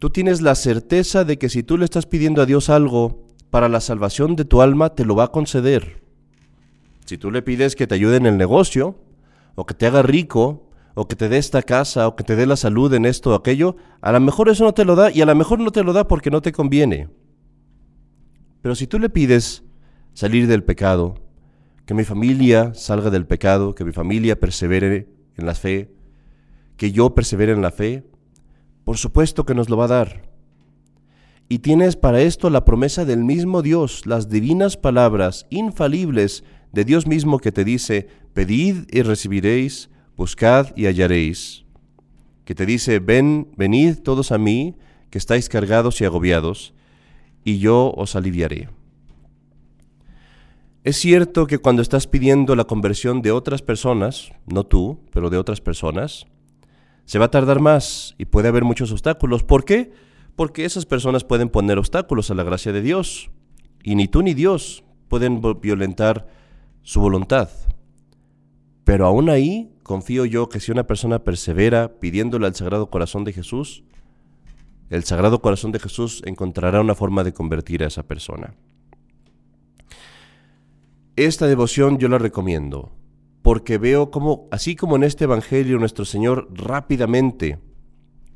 Tú 0.00 0.10
tienes 0.10 0.40
la 0.42 0.56
certeza 0.56 1.22
de 1.22 1.38
que 1.38 1.48
si 1.48 1.62
tú 1.62 1.78
le 1.78 1.84
estás 1.84 2.06
pidiendo 2.06 2.42
a 2.42 2.46
Dios 2.46 2.68
algo 2.68 3.28
para 3.50 3.68
la 3.68 3.80
salvación 3.80 4.34
de 4.34 4.44
tu 4.44 4.60
alma, 4.60 4.96
te 4.96 5.04
lo 5.04 5.14
va 5.14 5.26
a 5.26 5.30
conceder. 5.30 6.02
Si 7.04 7.16
tú 7.16 7.30
le 7.30 7.42
pides 7.42 7.76
que 7.76 7.86
te 7.86 7.94
ayude 7.94 8.16
en 8.16 8.26
el 8.26 8.38
negocio, 8.38 8.96
o 9.54 9.66
que 9.66 9.74
te 9.74 9.86
haga 9.86 10.02
rico, 10.02 10.68
o 10.94 11.06
que 11.06 11.14
te 11.14 11.28
dé 11.28 11.38
esta 11.38 11.62
casa, 11.62 12.08
o 12.08 12.16
que 12.16 12.24
te 12.24 12.34
dé 12.34 12.44
la 12.44 12.56
salud 12.56 12.92
en 12.92 13.04
esto 13.04 13.30
o 13.30 13.34
aquello, 13.34 13.76
a 14.00 14.10
lo 14.10 14.18
mejor 14.18 14.48
eso 14.48 14.64
no 14.64 14.74
te 14.74 14.84
lo 14.84 14.96
da 14.96 15.12
y 15.12 15.22
a 15.22 15.26
lo 15.26 15.36
mejor 15.36 15.60
no 15.60 15.70
te 15.70 15.84
lo 15.84 15.92
da 15.92 16.08
porque 16.08 16.32
no 16.32 16.42
te 16.42 16.50
conviene. 16.50 17.21
Pero 18.62 18.74
si 18.74 18.86
tú 18.86 18.98
le 18.98 19.10
pides 19.10 19.64
salir 20.14 20.46
del 20.46 20.64
pecado, 20.64 21.16
que 21.84 21.94
mi 21.94 22.04
familia 22.04 22.72
salga 22.74 23.10
del 23.10 23.26
pecado, 23.26 23.74
que 23.74 23.84
mi 23.84 23.92
familia 23.92 24.38
persevere 24.38 25.08
en 25.36 25.46
la 25.46 25.54
fe, 25.54 25.90
que 26.76 26.92
yo 26.92 27.14
persevere 27.14 27.52
en 27.52 27.62
la 27.62 27.70
fe? 27.70 28.04
Por 28.84 28.96
supuesto 28.96 29.44
que 29.44 29.54
nos 29.54 29.68
lo 29.68 29.76
va 29.76 29.84
a 29.84 29.88
dar. 29.88 30.22
Y 31.48 31.58
tienes 31.58 31.96
para 31.96 32.22
esto 32.22 32.50
la 32.50 32.64
promesa 32.64 33.04
del 33.04 33.24
mismo 33.24 33.62
Dios, 33.62 34.06
las 34.06 34.28
divinas 34.28 34.76
palabras 34.76 35.46
infalibles 35.50 36.44
de 36.72 36.84
Dios 36.84 37.06
mismo 37.06 37.38
que 37.38 37.52
te 37.52 37.64
dice, 37.64 38.08
pedid 38.32 38.86
y 38.90 39.02
recibiréis, 39.02 39.90
buscad 40.16 40.74
y 40.76 40.86
hallaréis. 40.86 41.64
Que 42.44 42.54
te 42.54 42.64
dice, 42.64 43.00
ven, 43.00 43.48
venid 43.56 43.98
todos 43.98 44.32
a 44.32 44.38
mí, 44.38 44.76
que 45.10 45.18
estáis 45.18 45.48
cargados 45.48 46.00
y 46.00 46.04
agobiados, 46.04 46.74
y 47.44 47.58
yo 47.58 47.92
os 47.96 48.16
aliviaré. 48.16 48.68
Es 50.84 50.96
cierto 50.96 51.46
que 51.46 51.58
cuando 51.58 51.80
estás 51.80 52.06
pidiendo 52.08 52.56
la 52.56 52.64
conversión 52.64 53.22
de 53.22 53.30
otras 53.30 53.62
personas, 53.62 54.32
no 54.46 54.64
tú, 54.64 54.98
pero 55.12 55.30
de 55.30 55.38
otras 55.38 55.60
personas, 55.60 56.26
se 57.04 57.18
va 57.18 57.26
a 57.26 57.30
tardar 57.30 57.60
más 57.60 58.14
y 58.18 58.24
puede 58.24 58.48
haber 58.48 58.64
muchos 58.64 58.90
obstáculos. 58.90 59.44
¿Por 59.44 59.64
qué? 59.64 59.92
Porque 60.34 60.64
esas 60.64 60.86
personas 60.86 61.24
pueden 61.24 61.50
poner 61.50 61.78
obstáculos 61.78 62.30
a 62.30 62.34
la 62.34 62.42
gracia 62.42 62.72
de 62.72 62.82
Dios 62.82 63.30
y 63.84 63.94
ni 63.94 64.08
tú 64.08 64.22
ni 64.22 64.34
Dios 64.34 64.82
pueden 65.08 65.40
violentar 65.60 66.26
su 66.82 67.00
voluntad. 67.00 67.48
Pero 68.84 69.06
aún 69.06 69.30
ahí 69.30 69.72
confío 69.82 70.24
yo 70.24 70.48
que 70.48 70.58
si 70.58 70.72
una 70.72 70.86
persona 70.86 71.22
persevera 71.22 72.00
pidiéndole 72.00 72.46
al 72.46 72.54
Sagrado 72.54 72.90
Corazón 72.90 73.24
de 73.24 73.32
Jesús, 73.32 73.84
el 74.92 75.04
Sagrado 75.04 75.40
Corazón 75.40 75.72
de 75.72 75.78
Jesús 75.78 76.22
encontrará 76.26 76.82
una 76.82 76.94
forma 76.94 77.24
de 77.24 77.32
convertir 77.32 77.82
a 77.82 77.86
esa 77.86 78.02
persona. 78.02 78.54
Esta 81.16 81.46
devoción 81.46 81.96
yo 81.96 82.08
la 82.08 82.18
recomiendo 82.18 82.92
porque 83.40 83.78
veo 83.78 84.10
como, 84.10 84.48
así 84.50 84.76
como 84.76 84.96
en 84.96 85.04
este 85.04 85.24
Evangelio 85.24 85.78
nuestro 85.78 86.04
Señor 86.04 86.46
rápidamente 86.52 87.58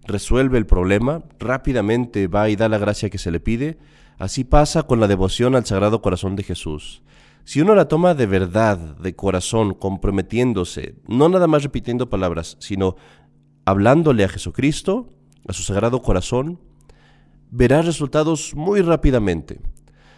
resuelve 0.07 0.57
el 0.57 0.65
problema, 0.65 1.25
rápidamente 1.39 2.27
va 2.27 2.49
y 2.49 2.57
da 2.57 2.71
la 2.71 2.79
gracia 2.79 3.11
que 3.11 3.19
se 3.19 3.31
le 3.31 3.39
pide, 3.39 3.77
así 4.19 4.43
pasa 4.45 4.85
con 4.85 4.99
la 4.99 5.09
devoción 5.09 5.57
al 5.57 5.67
Sagrado 5.67 6.01
Corazón 6.01 6.37
de 6.37 6.43
Jesús. 6.43 7.03
Si 7.45 7.61
uno 7.61 7.75
la 7.75 7.87
toma 7.87 8.15
de 8.15 8.27
verdad, 8.27 8.79
de 8.79 9.15
corazón, 9.15 9.75
comprometiéndose, 9.75 10.95
no 11.07 11.29
nada 11.29 11.47
más 11.49 11.63
repitiendo 11.63 12.09
palabras, 12.09 12.57
sino 12.61 12.97
hablándole 13.67 14.25
a 14.25 14.29
Jesucristo, 14.29 15.13
a 15.49 15.53
su 15.53 15.63
Sagrado 15.63 16.03
Corazón, 16.03 16.59
verás 17.51 17.87
resultados 17.87 18.55
muy 18.55 18.81
rápidamente, 18.83 19.61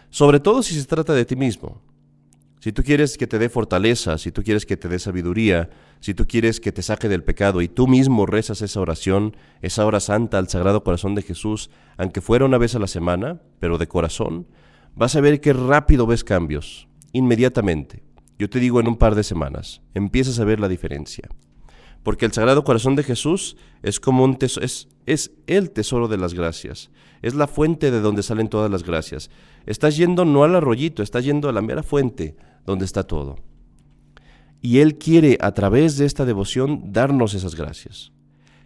sobre 0.09 0.39
todo 0.39 0.63
si 0.63 0.73
se 0.79 0.85
trata 0.85 1.13
de 1.13 1.25
ti 1.25 1.35
mismo. 1.35 1.81
Si 2.59 2.73
tú 2.73 2.83
quieres 2.83 3.17
que 3.17 3.25
te 3.25 3.39
dé 3.39 3.47
fortaleza, 3.47 4.17
si 4.17 4.33
tú 4.33 4.43
quieres 4.43 4.65
que 4.65 4.75
te 4.75 4.89
dé 4.89 4.99
sabiduría, 4.99 5.69
si 6.01 6.13
tú 6.13 6.27
quieres 6.27 6.59
que 6.59 6.73
te 6.73 6.81
saque 6.81 7.07
del 7.07 7.23
pecado 7.23 7.61
y 7.61 7.69
tú 7.69 7.87
mismo 7.87 8.25
rezas 8.25 8.61
esa 8.61 8.81
oración, 8.81 9.37
esa 9.61 9.85
hora 9.85 10.01
santa 10.01 10.37
al 10.37 10.49
Sagrado 10.49 10.83
Corazón 10.83 11.15
de 11.15 11.21
Jesús, 11.21 11.69
aunque 11.95 12.19
fuera 12.19 12.43
una 12.43 12.57
vez 12.57 12.75
a 12.75 12.79
la 12.79 12.87
semana, 12.87 13.41
pero 13.59 13.77
de 13.77 13.87
corazón, 13.87 14.45
vas 14.93 15.15
a 15.15 15.21
ver 15.21 15.39
que 15.39 15.53
rápido 15.53 16.05
ves 16.05 16.25
cambios, 16.25 16.89
inmediatamente. 17.13 18.03
Yo 18.37 18.49
te 18.49 18.59
digo 18.59 18.81
en 18.81 18.89
un 18.89 18.97
par 18.97 19.15
de 19.15 19.23
semanas, 19.23 19.81
empiezas 19.93 20.39
a 20.39 20.45
ver 20.45 20.59
la 20.59 20.67
diferencia. 20.67 21.29
Porque 22.03 22.25
el 22.25 22.31
Sagrado 22.31 22.63
Corazón 22.63 22.95
de 22.95 23.03
Jesús 23.03 23.57
es 23.83 23.99
como 23.99 24.23
un 24.23 24.37
tesoro, 24.37 24.65
es, 24.65 24.87
es 25.05 25.31
el 25.47 25.71
tesoro 25.71 26.07
de 26.07 26.17
las 26.17 26.33
gracias, 26.33 26.91
es 27.21 27.35
la 27.35 27.47
fuente 27.47 27.91
de 27.91 27.99
donde 27.99 28.23
salen 28.23 28.47
todas 28.47 28.71
las 28.71 28.83
gracias. 28.83 29.29
Estás 29.65 29.97
yendo 29.97 30.25
no 30.25 30.43
al 30.43 30.55
arroyito, 30.55 31.03
estás 31.03 31.25
yendo 31.25 31.49
a 31.49 31.53
la 31.53 31.61
mera 31.61 31.83
fuente, 31.83 32.35
donde 32.65 32.85
está 32.85 33.03
todo. 33.03 33.37
Y 34.61 34.79
Él 34.79 34.97
quiere 34.97 35.37
a 35.41 35.53
través 35.53 35.97
de 35.97 36.05
esta 36.05 36.25
devoción 36.25 36.91
darnos 36.91 37.33
esas 37.33 37.55
gracias. 37.55 38.11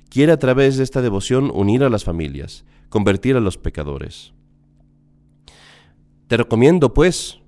Quiere 0.10 0.32
a 0.32 0.38
través 0.38 0.78
de 0.78 0.84
esta 0.84 1.02
devoción 1.02 1.52
unir 1.54 1.84
a 1.84 1.90
las 1.90 2.04
familias, 2.04 2.66
convertir 2.90 3.36
a 3.36 3.40
los 3.40 3.58
pecadores. 3.58 4.34
Te 6.28 6.38
recomiendo, 6.38 6.94
pues, 6.94 7.40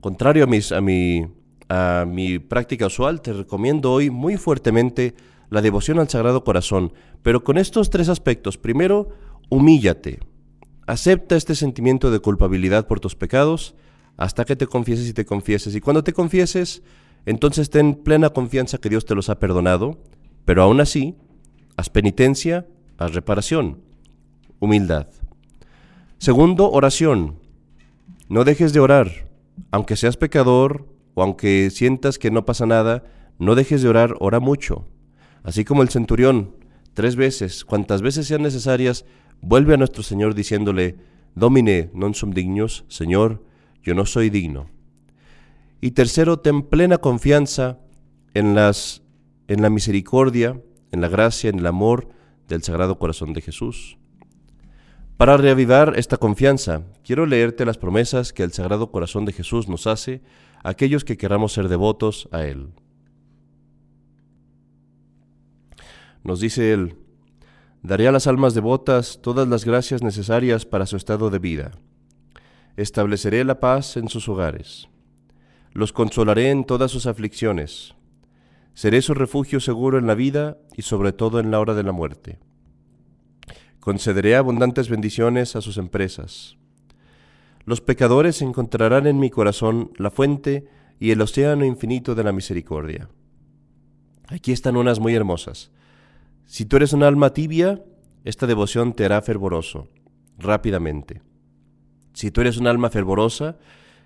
contrario 0.00 0.44
a, 0.44 0.46
mis, 0.46 0.72
a, 0.72 0.80
mi, 0.80 1.26
a 1.68 2.04
mi 2.06 2.38
práctica 2.38 2.86
usual, 2.86 3.20
te 3.20 3.32
recomiendo 3.32 3.92
hoy 3.92 4.10
muy 4.10 4.36
fuertemente 4.36 5.14
la 5.54 5.62
devoción 5.62 6.00
al 6.00 6.08
Sagrado 6.08 6.42
Corazón, 6.42 6.92
pero 7.22 7.44
con 7.44 7.58
estos 7.58 7.88
tres 7.88 8.08
aspectos. 8.08 8.58
Primero, 8.58 9.10
humíllate. 9.50 10.18
Acepta 10.84 11.36
este 11.36 11.54
sentimiento 11.54 12.10
de 12.10 12.18
culpabilidad 12.18 12.88
por 12.88 12.98
tus 12.98 13.14
pecados 13.14 13.76
hasta 14.16 14.44
que 14.44 14.56
te 14.56 14.66
confieses 14.66 15.08
y 15.08 15.12
te 15.12 15.24
confieses. 15.24 15.76
Y 15.76 15.80
cuando 15.80 16.02
te 16.02 16.12
confieses, 16.12 16.82
entonces 17.24 17.70
ten 17.70 17.94
plena 17.94 18.30
confianza 18.30 18.78
que 18.78 18.88
Dios 18.88 19.04
te 19.04 19.14
los 19.14 19.28
ha 19.28 19.38
perdonado, 19.38 20.00
pero 20.44 20.60
aún 20.60 20.80
así, 20.80 21.14
haz 21.76 21.88
penitencia, 21.88 22.66
haz 22.98 23.14
reparación, 23.14 23.78
humildad. 24.58 25.06
Segundo, 26.18 26.68
oración. 26.68 27.38
No 28.28 28.42
dejes 28.42 28.72
de 28.72 28.80
orar, 28.80 29.28
aunque 29.70 29.94
seas 29.94 30.16
pecador 30.16 30.88
o 31.14 31.22
aunque 31.22 31.70
sientas 31.70 32.18
que 32.18 32.32
no 32.32 32.44
pasa 32.44 32.66
nada, 32.66 33.04
no 33.38 33.54
dejes 33.54 33.82
de 33.82 33.88
orar, 33.88 34.16
ora 34.18 34.40
mucho. 34.40 34.88
Así 35.44 35.64
como 35.64 35.82
el 35.82 35.90
centurión, 35.90 36.56
tres 36.94 37.14
veces, 37.14 37.64
cuantas 37.64 38.02
veces 38.02 38.26
sean 38.26 38.42
necesarias, 38.42 39.04
vuelve 39.40 39.74
a 39.74 39.76
nuestro 39.76 40.02
Señor 40.02 40.34
diciéndole, 40.34 40.96
Domine 41.34 41.90
non 41.92 42.14
sum 42.14 42.30
dignos, 42.30 42.86
Señor, 42.88 43.42
yo 43.82 43.94
no 43.94 44.06
soy 44.06 44.30
digno. 44.30 44.70
Y 45.82 45.92
tercero, 45.92 46.38
ten 46.38 46.62
plena 46.62 46.98
confianza 46.98 47.78
en, 48.32 48.54
las, 48.54 49.02
en 49.48 49.60
la 49.60 49.68
misericordia, 49.68 50.62
en 50.92 51.00
la 51.00 51.08
gracia, 51.08 51.50
en 51.50 51.58
el 51.58 51.66
amor 51.66 52.08
del 52.48 52.62
Sagrado 52.62 52.98
Corazón 52.98 53.34
de 53.34 53.42
Jesús. 53.42 53.98
Para 55.16 55.36
reavivar 55.36 55.94
esta 55.96 56.16
confianza, 56.16 56.82
quiero 57.04 57.26
leerte 57.26 57.66
las 57.66 57.78
promesas 57.78 58.32
que 58.32 58.44
el 58.44 58.52
Sagrado 58.52 58.90
Corazón 58.90 59.24
de 59.24 59.32
Jesús 59.32 59.68
nos 59.68 59.86
hace 59.86 60.22
a 60.62 60.70
aquellos 60.70 61.04
que 61.04 61.16
queramos 61.16 61.52
ser 61.52 61.68
devotos 61.68 62.28
a 62.32 62.44
Él. 62.44 62.70
Nos 66.24 66.40
dice 66.40 66.72
Él, 66.72 66.96
daré 67.82 68.08
a 68.08 68.12
las 68.12 68.26
almas 68.26 68.54
devotas 68.54 69.20
todas 69.22 69.46
las 69.46 69.64
gracias 69.64 70.02
necesarias 70.02 70.66
para 70.66 70.86
su 70.86 70.96
estado 70.96 71.30
de 71.30 71.38
vida 71.38 71.72
estableceré 72.76 73.44
la 73.44 73.60
paz 73.60 73.96
en 73.96 74.08
sus 74.08 74.28
hogares. 74.28 74.88
Los 75.72 75.92
consolaré 75.92 76.50
en 76.50 76.64
todas 76.64 76.90
sus 76.90 77.06
aflicciones. 77.06 77.94
Seré 78.74 79.02
su 79.02 79.14
refugio 79.14 79.60
seguro 79.60 79.98
en 79.98 80.06
la 80.06 80.14
vida 80.14 80.58
y 80.76 80.82
sobre 80.82 81.12
todo 81.12 81.38
en 81.40 81.50
la 81.50 81.60
hora 81.60 81.74
de 81.74 81.84
la 81.84 81.92
muerte. 81.92 82.38
Concederé 83.80 84.34
abundantes 84.34 84.88
bendiciones 84.88 85.56
a 85.56 85.60
sus 85.60 85.76
empresas. 85.76 86.56
Los 87.64 87.80
pecadores 87.80 88.42
encontrarán 88.42 89.06
en 89.06 89.18
mi 89.18 89.30
corazón 89.30 89.90
la 89.96 90.10
fuente 90.10 90.66
y 90.98 91.10
el 91.10 91.20
océano 91.20 91.64
infinito 91.64 92.14
de 92.14 92.24
la 92.24 92.32
misericordia. 92.32 93.08
Aquí 94.28 94.52
están 94.52 94.76
unas 94.76 95.00
muy 95.00 95.14
hermosas. 95.14 95.70
Si 96.46 96.66
tú 96.66 96.76
eres 96.76 96.92
un 96.92 97.02
alma 97.02 97.32
tibia, 97.32 97.82
esta 98.24 98.46
devoción 98.46 98.92
te 98.92 99.04
hará 99.04 99.20
fervoroso, 99.22 99.88
rápidamente. 100.38 101.22
Si 102.12 102.30
tú 102.30 102.42
eres 102.42 102.58
un 102.58 102.66
alma 102.66 102.90
fervorosa, 102.90 103.58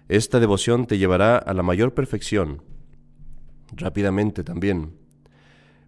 esta 0.08 0.40
devoción 0.40 0.86
te 0.86 0.98
llevará 0.98 1.36
a 1.36 1.52
la 1.52 1.62
mayor 1.62 1.94
perfección, 1.94 2.62
rápidamente 3.76 4.44
también. 4.44 4.94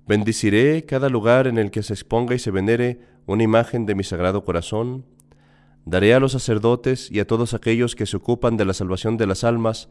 Bendiciré 0.06 0.84
cada 0.84 1.08
lugar 1.08 1.46
en 1.46 1.56
el 1.56 1.70
que 1.70 1.82
se 1.82 1.94
exponga 1.94 2.34
y 2.34 2.38
se 2.38 2.50
venere 2.50 3.00
una 3.26 3.42
imagen 3.42 3.86
de 3.86 3.94
mi 3.94 4.04
sagrado 4.04 4.44
corazón. 4.44 5.06
Daré 5.84 6.14
a 6.14 6.20
los 6.20 6.32
sacerdotes 6.32 7.10
y 7.10 7.20
a 7.20 7.26
todos 7.26 7.54
aquellos 7.54 7.94
que 7.94 8.06
se 8.06 8.16
ocupan 8.16 8.56
de 8.56 8.64
la 8.64 8.74
salvación 8.74 9.16
de 9.16 9.26
las 9.26 9.44
almas 9.44 9.88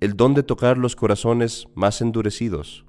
el 0.00 0.16
don 0.16 0.34
de 0.34 0.42
tocar 0.42 0.76
los 0.76 0.96
corazones 0.96 1.68
más 1.74 2.00
endurecidos. 2.00 2.84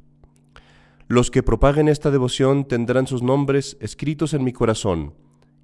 Los 1.11 1.29
que 1.29 1.43
propaguen 1.43 1.89
esta 1.89 2.09
devoción 2.09 2.65
tendrán 2.65 3.05
sus 3.05 3.21
nombres 3.21 3.75
escritos 3.81 4.33
en 4.33 4.45
mi 4.45 4.53
corazón 4.53 5.13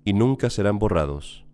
y 0.03 0.11
nunca 0.11 0.49
serán 0.49 0.77
borrados 0.77 1.47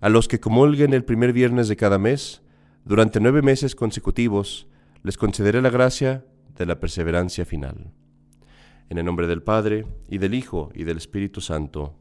a 0.00 0.08
los 0.08 0.28
que 0.28 0.40
comulguen 0.40 0.94
el 0.94 1.04
primer 1.04 1.32
viernes 1.32 1.68
de 1.68 1.76
cada 1.76 1.98
mes, 1.98 2.42
durante 2.84 3.20
nueve 3.20 3.42
meses 3.42 3.74
consecutivos, 3.74 4.66
les 5.02 5.18
concederé 5.18 5.60
la 5.60 5.70
gracia 5.70 6.24
de 6.56 6.66
la 6.66 6.80
perseverancia 6.80 7.44
final. 7.44 7.92
En 8.88 8.98
el 8.98 9.04
nombre 9.04 9.26
del 9.26 9.42
Padre, 9.42 9.86
y 10.08 10.18
del 10.18 10.34
Hijo, 10.34 10.70
y 10.74 10.84
del 10.84 10.96
Espíritu 10.96 11.40
Santo. 11.40 11.98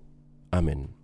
Amén. 0.50 0.99